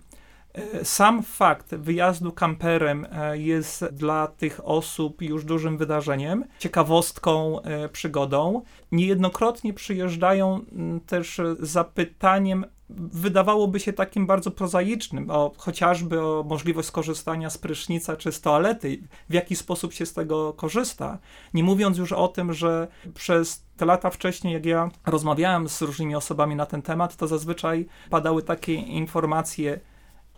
E, 0.54 0.84
sam 0.84 1.22
fakt 1.22 1.74
wyjazdu 1.74 2.32
kamperem 2.32 3.06
e, 3.12 3.38
jest 3.38 3.84
dla 3.92 4.26
tych 4.26 4.60
osób 4.64 5.22
już 5.22 5.44
dużym 5.44 5.78
wydarzeniem, 5.78 6.44
ciekawostką, 6.58 7.62
e, 7.62 7.88
przygodą. 7.88 8.62
Niejednokrotnie 8.92 9.74
przyjeżdżają 9.74 10.60
też 11.06 11.40
zapytaniem, 11.60 12.64
wydawałoby 12.90 13.80
się 13.80 13.92
takim 13.92 14.26
bardzo 14.26 14.50
prozaicznym, 14.50 15.30
o, 15.30 15.52
chociażby 15.56 16.20
o 16.20 16.44
możliwość 16.48 16.88
skorzystania 16.88 17.50
z 17.50 17.58
prysznica 17.58 18.16
czy 18.16 18.32
z 18.32 18.40
toalety, 18.40 19.02
w 19.28 19.34
jaki 19.34 19.56
sposób 19.56 19.92
się 19.92 20.06
z 20.06 20.12
tego 20.12 20.52
korzysta. 20.52 21.18
Nie 21.54 21.64
mówiąc 21.64 21.98
już 21.98 22.12
o 22.12 22.28
tym, 22.28 22.52
że 22.52 22.88
przez 23.14 23.64
te 23.76 23.86
lata 23.86 24.10
wcześniej, 24.10 24.54
jak 24.54 24.66
ja 24.66 24.88
rozmawiałem 25.06 25.68
z 25.68 25.82
różnymi 25.82 26.14
osobami 26.14 26.56
na 26.56 26.66
ten 26.66 26.82
temat, 26.82 27.16
to 27.16 27.26
zazwyczaj 27.26 27.86
padały 28.10 28.42
takie 28.42 28.74
informacje, 28.74 29.80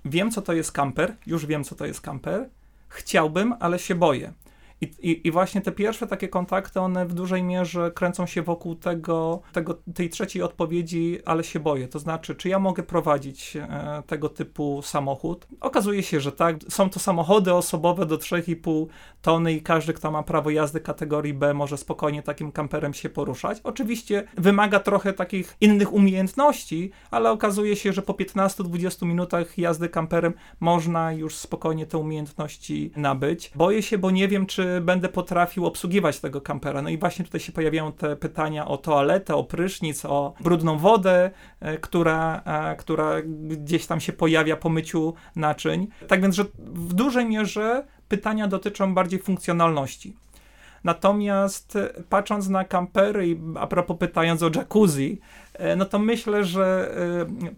wiem, 0.05 0.31
co 0.31 0.43
to 0.43 0.53
jest 0.53 0.73
kamper, 0.73 1.17
już 1.27 1.47
wiem, 1.47 1.65
co 1.65 1.75
to 1.75 1.87
jest 1.87 2.01
kamper, 2.01 2.49
chciałbym, 2.89 3.55
ale 3.61 3.79
się 3.79 3.95
boję. 3.95 4.33
I, 4.81 4.85
i, 5.01 5.29
I, 5.29 5.31
właśnie 5.31 5.61
te 5.61 5.73
pierwsze 5.73 6.07
takie 6.07 6.29
kontakty, 6.29 6.81
one 6.81 7.07
w 7.07 7.15
dużej 7.15 7.43
mierze 7.43 7.91
kręcą 7.91 8.27
się 8.27 8.43
wokół 8.43 8.75
tego, 8.75 9.43
tego, 9.53 9.79
tej 9.95 10.11
trzeciej 10.11 10.43
odpowiedzi, 10.43 11.19
ale 11.25 11.45
się 11.45 11.61
boję. 11.61 11.89
To 11.89 11.99
znaczy, 11.99 12.35
czy 12.35 12.49
ja 12.49 12.59
mogę 12.59 12.83
prowadzić 12.83 13.57
e, 13.57 14.03
tego 14.07 14.29
typu 14.29 14.83
samochód? 14.83 15.47
Okazuje 15.61 16.03
się, 16.03 16.21
że 16.21 16.33
tak. 16.33 16.57
Są 16.69 16.91
to 16.91 17.01
samochody 17.01 17.55
osobowe 17.55 18.07
do 18.07 18.17
3,5 18.17 18.87
tony 19.23 19.53
i 19.53 19.63
każdy, 19.63 19.93
kto 19.93 20.11
ma 20.11 20.23
prawo 20.23 20.51
jazdy 20.51 20.81
kategorii 20.81 21.35
B, 21.35 21.55
może 21.55 21.77
spokojnie 21.77 22.23
takim 22.23 22.53
kamperem 22.53 22.95
się 22.95 23.09
poruszać. 23.09 23.61
Oczywiście 23.65 24.25
wymaga 24.39 24.81
trochę 24.81 25.13
takich 25.13 25.57
innych 25.61 25.93
umiejętności, 25.93 26.91
ale 27.11 27.31
okazuje 27.31 27.77
się, 27.77 27.93
że 27.93 28.03
po 28.03 28.13
15-20 28.13 29.07
minutach 29.07 29.59
jazdy 29.59 29.89
kamperem 29.89 30.33
można 30.61 31.13
już 31.13 31.37
spokojnie 31.37 31.87
te 31.87 31.99
umiejętności 31.99 32.93
nabyć. 32.97 33.53
Boję 33.55 33.83
się, 33.83 33.99
bo 33.99 34.11
nie 34.11 34.29
wiem, 34.29 34.47
czy 34.47 34.70
będę 34.81 35.09
potrafił 35.09 35.67
obsługiwać 35.67 36.21
tego 36.21 36.41
kampera. 36.41 36.83
No 36.83 36.89
i 36.89 36.99
właśnie 36.99 37.25
tutaj 37.25 37.41
się 37.41 37.53
pojawiają 37.53 37.93
te 37.93 38.17
pytania 38.17 38.69
o 38.69 38.77
toaletę, 38.77 39.37
o 39.37 39.45
prysznic, 39.45 40.05
o 40.05 40.35
brudną 40.41 40.79
wodę, 40.79 41.31
e, 41.61 41.79
która, 41.79 42.43
e, 42.45 42.77
która 42.77 43.23
gdzieś 43.23 43.87
tam 43.87 44.01
się 44.01 44.13
pojawia 44.13 44.57
po 44.57 44.69
myciu 44.69 45.15
naczyń. 45.37 45.89
Tak 46.09 46.23
więc, 46.23 46.35
że 46.35 46.45
w 46.59 46.95
dużej 46.95 47.27
mierze 47.27 47.87
pytania 48.09 48.49
dotyczą 48.49 48.95
bardziej 48.95 49.21
funkcjonalności. 49.21 50.17
Natomiast 50.85 51.79
patrząc 52.09 52.49
na 52.49 52.65
kampery 52.65 53.29
i 53.29 53.41
a 53.59 53.67
propos 53.67 53.97
pytając 53.99 54.43
o 54.43 54.51
jacuzzi, 54.55 55.21
e, 55.53 55.77
no 55.77 55.85
to 55.85 55.99
myślę, 55.99 56.45
że 56.45 56.95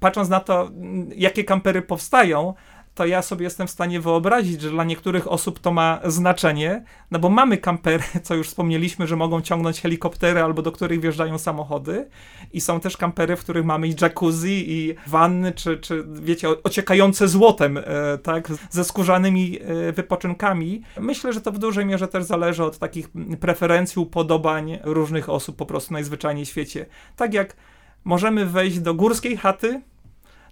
patrząc 0.01 0.29
na 0.29 0.41
to, 0.41 0.71
jakie 1.17 1.45
kampery 1.45 1.83
powstają, 1.83 2.55
to 2.95 3.07
ja 3.07 3.23
sobie 3.23 3.45
jestem 3.45 3.67
w 3.67 3.71
stanie 3.71 4.01
wyobrazić, 4.01 4.61
że 4.61 4.71
dla 4.71 4.85
niektórych 4.85 5.33
osób 5.33 5.59
to 5.59 5.73
ma 5.73 6.01
znaczenie, 6.05 6.85
no 7.11 7.19
bo 7.19 7.29
mamy 7.29 7.59
kampery, 7.59 8.05
co 8.23 8.35
już 8.35 8.49
wspomnieliśmy, 8.49 9.07
że 9.07 9.17
mogą 9.17 9.41
ciągnąć 9.41 9.81
helikoptery 9.81 10.43
albo 10.43 10.63
do 10.63 10.73
których 10.73 11.01
wjeżdżają 11.01 11.39
samochody 11.39 12.09
i 12.53 12.61
są 12.61 12.81
też 12.81 12.97
kampery, 12.97 13.37
w 13.37 13.41
których 13.41 13.65
mamy 13.65 13.89
i 13.89 13.95
jacuzzi 14.01 14.73
i 14.73 14.95
wanny, 15.07 15.53
czy, 15.53 15.79
czy 15.79 16.05
wiecie, 16.13 16.49
ociekające 16.65 17.29
złotem, 17.29 17.79
e, 17.79 17.83
tak, 18.19 18.49
ze 18.71 18.85
skórzanymi 18.85 19.59
e, 19.61 19.93
wypoczynkami. 19.93 20.83
Myślę, 21.01 21.33
że 21.33 21.41
to 21.41 21.53
w 21.53 21.59
dużej 21.59 21.87
mierze 21.87 22.09
też 22.09 22.25
zależy 22.25 22.65
od 22.65 22.79
takich 22.79 23.09
preferencji, 23.41 24.03
upodobań 24.03 24.79
różnych 24.85 25.29
osób 25.29 25.57
po 25.57 25.67
prostu 25.67 25.93
najzwyczajniej 25.93 26.45
w 26.45 26.49
świecie. 26.49 26.87
Tak 27.17 27.35
jak 27.35 27.57
możemy 28.05 28.47
wejść 28.47 28.79
do 28.81 28.95
górskiej 28.95 29.37
chaty, 29.37 29.83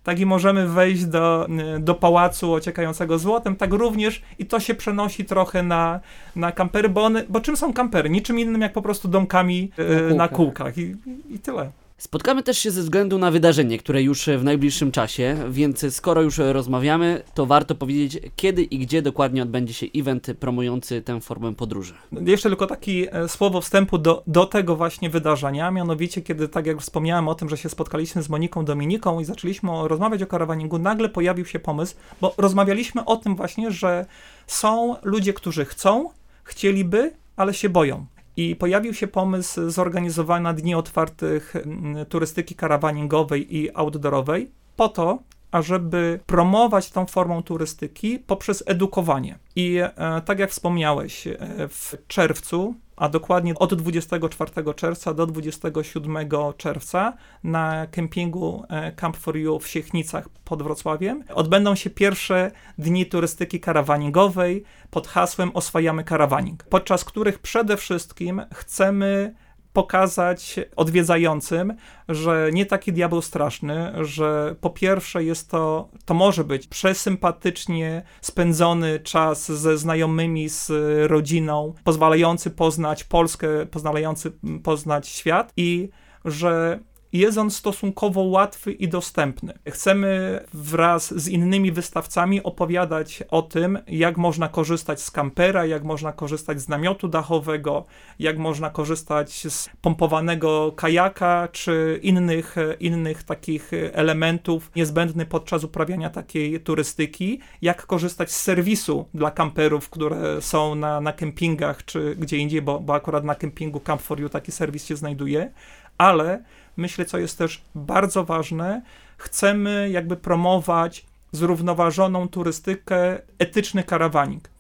tak 0.05 0.21
i 0.21 0.27
możemy 0.27 0.69
wejść 0.69 1.05
do, 1.05 1.47
y, 1.77 1.81
do 1.81 1.95
pałacu 1.95 2.53
ociekającego 2.53 3.19
złotem, 3.19 3.57
tak 3.57 3.73
również 3.73 4.23
i 4.39 4.47
to 4.47 4.61
się 4.61 4.75
przenosi 4.75 5.25
trochę 5.25 5.63
na, 5.63 6.01
na 6.37 6.53
kampery, 6.53 6.89
bo, 6.89 7.05
one, 7.05 7.25
bo 7.29 7.41
czym 7.41 7.57
są 7.57 7.73
kampery? 7.73 8.11
Niczym 8.11 8.39
innym 8.39 8.61
jak 8.61 8.73
po 8.73 8.83
prostu 8.83 9.09
domkami 9.09 9.71
y, 9.79 9.85
na 9.85 9.89
kółkach, 9.89 10.17
na 10.17 10.29
kółkach. 10.29 10.79
I, 10.79 10.97
i 11.31 11.39
tyle. 11.39 11.71
Spotkamy 12.01 12.43
też 12.43 12.59
się 12.59 12.71
ze 12.71 12.83
względu 12.83 13.19
na 13.19 13.31
wydarzenie, 13.31 13.79
które 13.79 14.03
już 14.03 14.27
w 14.39 14.45
najbliższym 14.45 14.93
czasie, 14.93 15.37
więc 15.51 15.95
skoro 15.95 16.23
już 16.23 16.39
rozmawiamy, 16.39 17.23
to 17.35 17.47
warto 17.47 17.75
powiedzieć, 17.75 18.19
kiedy 18.37 18.63
i 18.63 18.79
gdzie 18.79 19.03
dokładnie 19.03 19.43
odbędzie 19.43 19.75
się 19.75 19.87
event 19.97 20.27
promujący 20.41 21.03
tę 21.03 21.21
formę 21.21 21.55
podróży. 21.55 21.95
Jeszcze 22.13 22.49
tylko 22.49 22.67
takie 22.67 23.13
e, 23.13 23.29
słowo 23.29 23.61
wstępu 23.61 23.99
do, 23.99 24.23
do 24.27 24.47
tego 24.47 24.77
właśnie 24.77 25.11
wydarzenia, 25.11 25.71
mianowicie 25.71 26.23
kiedy, 26.23 26.49
tak 26.49 26.67
jak 26.67 26.81
wspomniałem 26.81 27.29
o 27.29 27.35
tym, 27.35 27.49
że 27.49 27.57
się 27.57 27.69
spotkaliśmy 27.69 28.23
z 28.23 28.29
Moniką 28.29 28.65
Dominiką 28.65 29.21
i 29.21 29.25
zaczęliśmy 29.25 29.71
rozmawiać 29.85 30.23
o 30.23 30.27
karawaningu, 30.27 30.79
nagle 30.79 31.09
pojawił 31.09 31.47
się 31.47 31.59
pomysł, 31.59 31.95
bo 32.21 32.35
rozmawialiśmy 32.39 33.05
o 33.05 33.17
tym 33.17 33.37
właśnie, 33.37 33.71
że 33.71 34.07
są 34.47 34.97
ludzie, 35.03 35.33
którzy 35.33 35.65
chcą, 35.65 36.11
chcieliby, 36.45 37.13
ale 37.37 37.55
się 37.55 37.69
boją. 37.69 38.07
I 38.41 38.57
pojawił 38.57 38.95
się 38.95 39.07
pomysł 39.07 39.71
zorganizowania 39.71 40.53
dni 40.53 40.75
otwartych 40.75 41.57
mm, 41.57 42.07
turystyki 42.07 42.55
karawaningowej 42.55 43.57
i 43.57 43.75
outdoorowej 43.75 44.51
po 44.77 44.89
to, 44.89 45.19
ażeby 45.51 46.21
promować 46.27 46.91
tą 46.91 47.07
formą 47.07 47.43
turystyki 47.43 48.19
poprzez 48.19 48.65
edukowanie. 48.67 49.39
I 49.57 49.79
e, 49.79 50.21
tak 50.25 50.39
jak 50.39 50.51
wspomniałeś, 50.51 51.27
e, 51.27 51.37
w 51.69 51.95
czerwcu 52.09 52.75
a 53.01 53.09
dokładnie 53.09 53.55
od 53.55 53.75
24 53.75 54.75
czerwca 54.75 55.15
do 55.15 55.27
27 55.27 56.29
czerwca 56.57 57.13
na 57.45 57.87
kempingu 57.87 58.65
e, 58.69 58.93
Camp 58.93 59.17
for 59.17 59.37
You 59.37 59.59
w 59.59 59.69
Siechnicach 59.69 60.29
pod 60.29 60.63
Wrocławiem 60.63 61.25
odbędą 61.35 61.75
się 61.75 61.91
pierwsze 61.91 62.51
dni 62.79 63.07
turystyki 63.07 63.61
karawaningowej 63.61 64.65
pod 64.91 65.09
hasłem 65.09 65.51
Oswajamy 65.55 66.05
karawaning, 66.05 66.65
podczas 66.65 67.05
których 67.05 67.39
przede 67.39 67.77
wszystkim 67.77 68.43
chcemy 68.55 69.35
pokazać 69.73 70.61
odwiedzającym, 70.77 71.75
że 72.09 72.51
nie 72.53 72.67
taki 72.67 72.93
diabeł 72.93 73.23
straszny, 73.23 73.93
że 74.01 74.57
po 74.61 74.71
pierwsze 74.71 75.25
jest 75.25 75.51
to, 75.51 75.89
to 76.05 76.15
może 76.15 76.45
być 76.45 76.67
przesympatycznie 76.67 78.03
spędzony 78.21 79.01
czas 79.01 79.53
ze 79.53 79.79
znajomymi, 79.79 80.49
z 80.49 80.71
rodziną, 81.11 81.75
pozwalający 81.85 82.51
poznać 82.51 83.05
Polskę, 83.05 83.67
pozwalający 83.67 84.33
poznać 84.63 85.09
świat 85.09 85.53
i 85.57 85.89
że 86.25 86.81
jest 87.13 87.39
on 87.39 87.51
stosunkowo 87.51 88.23
łatwy 88.23 88.73
i 88.73 88.89
dostępny. 88.89 89.55
Chcemy 89.69 90.41
wraz 90.55 91.15
z 91.15 91.29
innymi 91.29 91.73
wystawcami 91.73 92.43
opowiadać 92.43 93.23
o 93.31 93.43
tym, 93.43 93.79
jak 93.89 94.17
można 94.17 94.49
korzystać 94.49 95.03
z 95.03 95.11
kampera, 95.11 95.67
jak 95.67 95.85
można 95.85 96.13
korzystać 96.13 96.61
z 96.61 96.69
namiotu 96.69 97.09
dachowego, 97.09 97.85
jak 98.19 98.39
można 98.39 98.71
korzystać 98.71 99.47
z 99.53 99.71
pompowanego 99.83 100.73
kajaka, 100.77 101.49
czy 101.53 102.01
innych, 102.03 102.57
innych 102.81 103.23
takich 103.23 103.71
elementów 103.93 104.71
niezbędnych 104.77 105.29
podczas 105.29 105.65
uprawiania 105.65 106.11
takiej 106.11 106.61
turystyki, 106.61 107.41
jak 107.63 107.87
korzystać 107.87 108.33
z 108.33 108.41
serwisu 108.41 109.07
dla 109.15 109.31
kamperów, 109.31 109.91
które 109.91 110.43
są 110.43 110.75
na, 110.75 111.01
na 111.01 111.13
kempingach, 111.13 111.85
czy 111.85 112.17
gdzie 112.19 112.37
indziej, 112.37 112.63
bo, 112.63 112.81
bo 112.81 112.95
akurat 112.95 113.25
na 113.25 113.35
kempingu 113.35 113.81
Camp 113.81 114.03
for 114.03 114.21
You 114.21 114.29
taki 114.29 114.53
serwis 114.53 114.87
się 114.87 114.97
znajduje, 114.97 115.53
ale 116.01 116.43
myślę, 116.77 117.05
co 117.05 117.19
jest 117.19 117.39
też 117.39 117.63
bardzo 117.75 118.25
ważne, 118.25 118.83
chcemy 119.17 119.91
jakby 119.91 120.17
promować 120.17 121.07
zrównoważoną 121.33 122.29
turystykę, 122.29 123.19
etyczny 123.39 123.85
karawaning. 123.85 124.51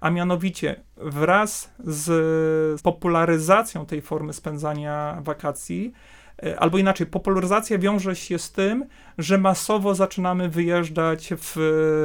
A 0.00 0.10
mianowicie 0.10 0.80
wraz 0.96 1.70
z 1.78 2.82
popularyzacją 2.82 3.86
tej 3.86 4.02
formy 4.02 4.32
spędzania 4.32 5.18
wakacji, 5.22 5.92
albo 6.58 6.78
inaczej, 6.78 7.06
popularyzacja 7.06 7.78
wiąże 7.78 8.16
się 8.16 8.38
z 8.38 8.52
tym, 8.52 8.84
że 9.18 9.38
masowo 9.38 9.94
zaczynamy 9.94 10.48
wyjeżdżać 10.48 11.32
w 11.36 11.56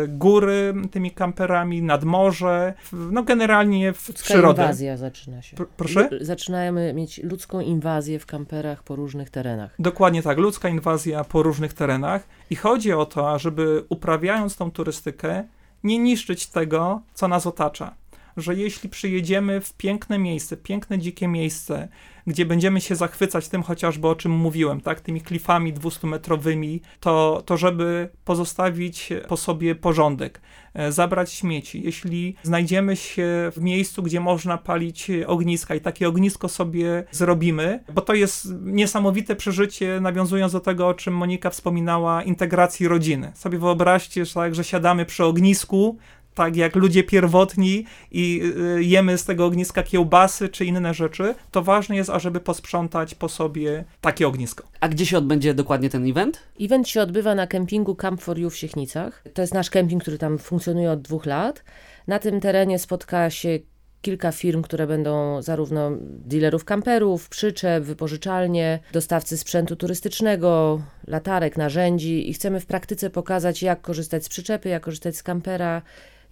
góry 0.07 0.73
tymi 0.91 1.11
kamperami, 1.11 1.81
nad 1.81 2.03
morze, 2.03 2.73
w, 2.83 3.11
no 3.11 3.23
generalnie 3.23 3.93
w 3.93 4.07
Ludzka 4.07 4.23
przyrodę. 4.23 4.61
inwazja 4.61 4.97
zaczyna 4.97 5.41
się. 5.41 5.57
Pr- 5.57 5.65
proszę? 5.77 6.09
Zaczynamy 6.21 6.93
mieć 6.93 7.23
ludzką 7.23 7.59
inwazję 7.59 8.19
w 8.19 8.25
kamperach 8.25 8.83
po 8.83 8.95
różnych 8.95 9.29
terenach. 9.29 9.75
Dokładnie 9.79 10.23
tak, 10.23 10.37
ludzka 10.37 10.69
inwazja 10.69 11.23
po 11.23 11.43
różnych 11.43 11.73
terenach 11.73 12.27
i 12.49 12.55
chodzi 12.55 12.93
o 12.93 13.05
to, 13.05 13.39
żeby 13.39 13.85
uprawiając 13.89 14.55
tą 14.55 14.71
turystykę, 14.71 15.43
nie 15.83 15.99
niszczyć 15.99 16.47
tego, 16.47 17.01
co 17.13 17.27
nas 17.27 17.47
otacza. 17.47 17.95
Że 18.37 18.55
jeśli 18.55 18.89
przyjedziemy 18.89 19.61
w 19.61 19.73
piękne 19.73 20.19
miejsce, 20.19 20.57
piękne 20.57 20.99
dzikie 20.99 21.27
miejsce, 21.27 21.87
gdzie 22.27 22.45
będziemy 22.45 22.81
się 22.81 22.95
zachwycać 22.95 23.47
tym 23.47 23.63
chociażby, 23.63 24.07
o 24.07 24.15
czym 24.15 24.31
mówiłem, 24.31 24.81
tak, 24.81 25.01
tymi 25.01 25.21
klifami 25.21 25.73
200-metrowymi, 25.73 26.79
to, 26.99 27.43
to 27.45 27.57
żeby 27.57 28.09
pozostawić 28.25 29.09
po 29.27 29.37
sobie 29.37 29.75
porządek, 29.75 30.41
e, 30.73 30.91
zabrać 30.91 31.33
śmieci. 31.33 31.81
Jeśli 31.83 32.35
znajdziemy 32.43 32.95
się 32.95 33.51
w 33.55 33.61
miejscu, 33.61 34.03
gdzie 34.03 34.19
można 34.19 34.57
palić 34.57 35.07
ogniska 35.27 35.75
i 35.75 35.81
takie 35.81 36.07
ognisko 36.07 36.49
sobie 36.49 37.03
zrobimy, 37.11 37.83
bo 37.93 38.01
to 38.01 38.13
jest 38.13 38.47
niesamowite 38.61 39.35
przeżycie, 39.35 39.99
nawiązując 40.01 40.53
do 40.53 40.59
tego, 40.59 40.87
o 40.87 40.93
czym 40.93 41.17
Monika 41.17 41.49
wspominała, 41.49 42.23
integracji 42.23 42.87
rodziny. 42.87 43.31
Sobie 43.35 43.57
wyobraźcie, 43.57 44.25
że, 44.25 44.33
tak, 44.33 44.55
że 44.55 44.63
siadamy 44.63 45.05
przy 45.05 45.23
ognisku, 45.23 45.97
tak 46.35 46.55
jak 46.55 46.75
ludzie 46.75 47.03
pierwotni 47.03 47.85
i 48.11 48.41
y, 48.77 48.83
jemy 48.83 49.17
z 49.17 49.25
tego 49.25 49.45
ogniska 49.45 49.83
kiełbasy 49.83 50.49
czy 50.49 50.65
inne 50.65 50.93
rzeczy, 50.93 51.35
to 51.51 51.61
ważne 51.61 51.95
jest, 51.95 52.09
ażeby 52.09 52.39
posprzątać 52.39 53.15
po 53.15 53.29
sobie 53.29 53.83
takie 54.01 54.27
ognisko. 54.27 54.63
A 54.79 54.89
gdzie 54.89 55.05
się 55.05 55.17
odbędzie 55.17 55.53
dokładnie 55.53 55.89
ten 55.89 56.09
event? 56.09 56.39
Event 56.59 56.89
się 56.89 57.01
odbywa 57.01 57.35
na 57.35 57.47
kempingu 57.47 57.95
Camp 57.95 58.21
for 58.21 58.37
You 58.39 58.49
w 58.49 58.55
Siechnicach. 58.55 59.23
To 59.33 59.41
jest 59.41 59.53
nasz 59.53 59.69
kemping, 59.69 60.01
który 60.01 60.17
tam 60.17 60.37
funkcjonuje 60.37 60.91
od 60.91 61.01
dwóch 61.01 61.25
lat. 61.25 61.63
Na 62.07 62.19
tym 62.19 62.39
terenie 62.39 62.79
spotka 62.79 63.29
się 63.29 63.59
kilka 64.03 64.31
firm, 64.31 64.61
które 64.61 64.87
będą 64.87 65.41
zarówno 65.41 65.91
dealerów 66.01 66.65
kamperów, 66.65 67.29
przyczep, 67.29 67.83
wypożyczalnie, 67.83 68.79
dostawcy 68.91 69.37
sprzętu 69.37 69.75
turystycznego, 69.75 70.81
latarek, 71.07 71.57
narzędzi 71.57 72.29
i 72.29 72.33
chcemy 72.33 72.59
w 72.59 72.65
praktyce 72.65 73.09
pokazać, 73.09 73.63
jak 73.63 73.81
korzystać 73.81 74.25
z 74.25 74.29
przyczepy, 74.29 74.69
jak 74.69 74.83
korzystać 74.83 75.17
z 75.17 75.23
kampera, 75.23 75.81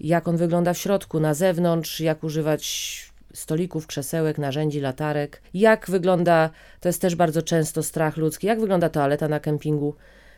jak 0.08 0.28
on 0.28 0.38
wygląda 0.38 0.74
w 0.74 0.78
środku, 0.78 1.20
na 1.20 1.34
zewnątrz, 1.34 2.00
jak 2.00 2.24
używać 2.24 3.12
stolików, 3.34 3.88
krzesełek, 3.88 4.38
narzędzi, 4.38 4.80
latarek, 4.80 5.42
jak 5.54 5.90
wygląda, 5.90 6.50
to 6.80 6.90
jest 6.90 7.02
też 7.02 7.16
bardzo 7.16 7.42
często 7.42 7.84
strach 7.84 8.18
ludzki, 8.18 8.48
jak 8.48 8.60
wygląda 8.60 8.90
toaleta 8.90 9.28
na 9.28 9.40
kempingu, 9.40 9.96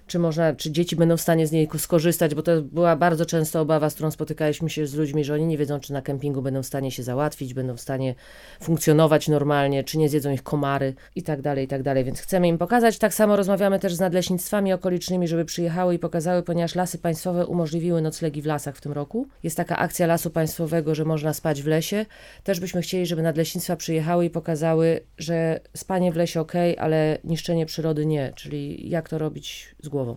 czy 0.08 0.20
można, 0.20 0.56
czy 0.56 0.72
dzieci 0.72 0.96
będą 0.96 1.18
w 1.18 1.22
stanie 1.22 1.48
z 1.48 1.52
niej 1.52 1.70
skorzystać, 1.78 2.36
bo 2.36 2.42
to 2.42 2.62
była 2.62 2.96
bardzo 2.96 3.26
często 3.26 3.62
obawa, 3.62 3.90
z 3.90 3.94
którą 3.94 4.12
spotykaliśmy 4.12 4.70
się 4.70 4.88
z 4.88 4.94
ludźmi, 4.94 5.24
że 5.24 5.34
oni 5.34 5.46
nie 5.46 5.58
wiedzą, 5.58 5.80
czy 5.80 5.94
na 5.94 6.02
kempingu 6.02 6.42
będą 6.42 6.64
w 6.64 6.66
stanie 6.66 6.92
się 6.92 7.04
załatwić, 7.04 7.54
będą 7.54 7.78
w 7.78 7.82
stanie 7.82 8.16
funkcjonować 8.62 9.28
normalnie, 9.28 9.84
czy 9.84 9.98
nie 9.98 10.10
zjedzą 10.10 10.32
ich 10.32 10.44
komary 10.44 10.94
i 11.16 11.24
tak 11.24 11.42
dalej, 11.42 11.66
i 11.66 11.68
tak 11.68 11.84
dalej, 11.84 12.04
więc 12.04 12.22
chcemy 12.22 12.48
im 12.48 12.58
pokazać. 12.58 12.98
Tak 12.98 13.14
samo 13.14 13.36
rozmawiamy 13.36 13.80
też 13.80 13.94
z 13.96 14.00
nadleśnictwami 14.00 14.74
okolicznymi, 14.74 15.28
żeby 15.28 15.46
przyjechały 15.46 15.96
i 15.96 16.00
pokazały, 16.00 16.44
ponieważ 16.44 16.76
lasy 16.76 16.98
państwowe 16.98 17.48
umożliwiły 17.48 18.02
noclegi 18.02 18.42
w 18.42 18.46
lasach 18.46 18.78
w 18.78 18.82
tym 18.82 18.92
roku. 18.92 19.28
Jest 19.44 19.58
taka 19.58 19.78
akcja 19.78 20.08
Lasu 20.08 20.30
Państwowego, 20.30 20.96
że 20.96 21.06
można 21.06 21.34
spać 21.34 21.62
w 21.62 21.68
lesie. 21.68 22.06
Też 22.44 22.60
byśmy 22.60 22.82
chcieli, 22.82 23.06
żeby 23.06 23.22
nadleśnictwa 23.22 23.76
przyjechały 23.76 24.26
i 24.26 24.30
pokazały, 24.30 25.00
że 25.18 25.60
spanie 25.78 26.12
w 26.12 26.16
lesie 26.16 26.42
ok, 26.42 26.54
ale 26.78 27.18
niszczenie 27.24 27.66
przyrody 27.66 28.06
nie, 28.06 28.34
czyli 28.36 28.90
jak 28.90 29.10
to 29.10 29.18
robić 29.18 29.73
z 29.84 29.90
głową. 29.90 30.16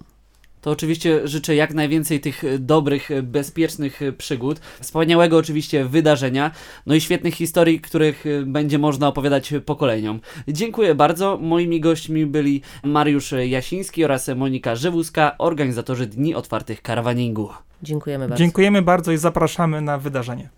To 0.60 0.70
oczywiście 0.70 1.28
życzę 1.28 1.54
jak 1.54 1.74
najwięcej 1.74 2.20
tych 2.20 2.42
dobrych, 2.58 3.08
bezpiecznych 3.22 4.00
przygód, 4.18 4.60
wspaniałego 4.80 5.36
oczywiście 5.36 5.84
wydarzenia, 5.84 6.50
no 6.86 6.94
i 6.94 7.00
świetnych 7.00 7.34
historii, 7.34 7.80
których 7.80 8.24
będzie 8.46 8.78
można 8.78 9.08
opowiadać 9.08 9.54
pokoleniom. 9.66 10.20
Dziękuję 10.48 10.94
bardzo. 10.94 11.38
Moimi 11.42 11.80
gośćmi 11.80 12.26
byli 12.26 12.62
Mariusz 12.84 13.32
Jasiński 13.32 14.04
oraz 14.04 14.28
Monika 14.36 14.76
Żywuska, 14.76 15.38
organizatorzy 15.38 16.06
Dni 16.06 16.34
Otwartych 16.34 16.82
Karawaningu. 16.82 17.48
Dziękujemy 17.82 18.28
bardzo. 18.28 18.38
Dziękujemy 18.38 18.82
bardzo 18.82 19.12
i 19.12 19.16
zapraszamy 19.16 19.80
na 19.80 19.98
wydarzenie. 19.98 20.48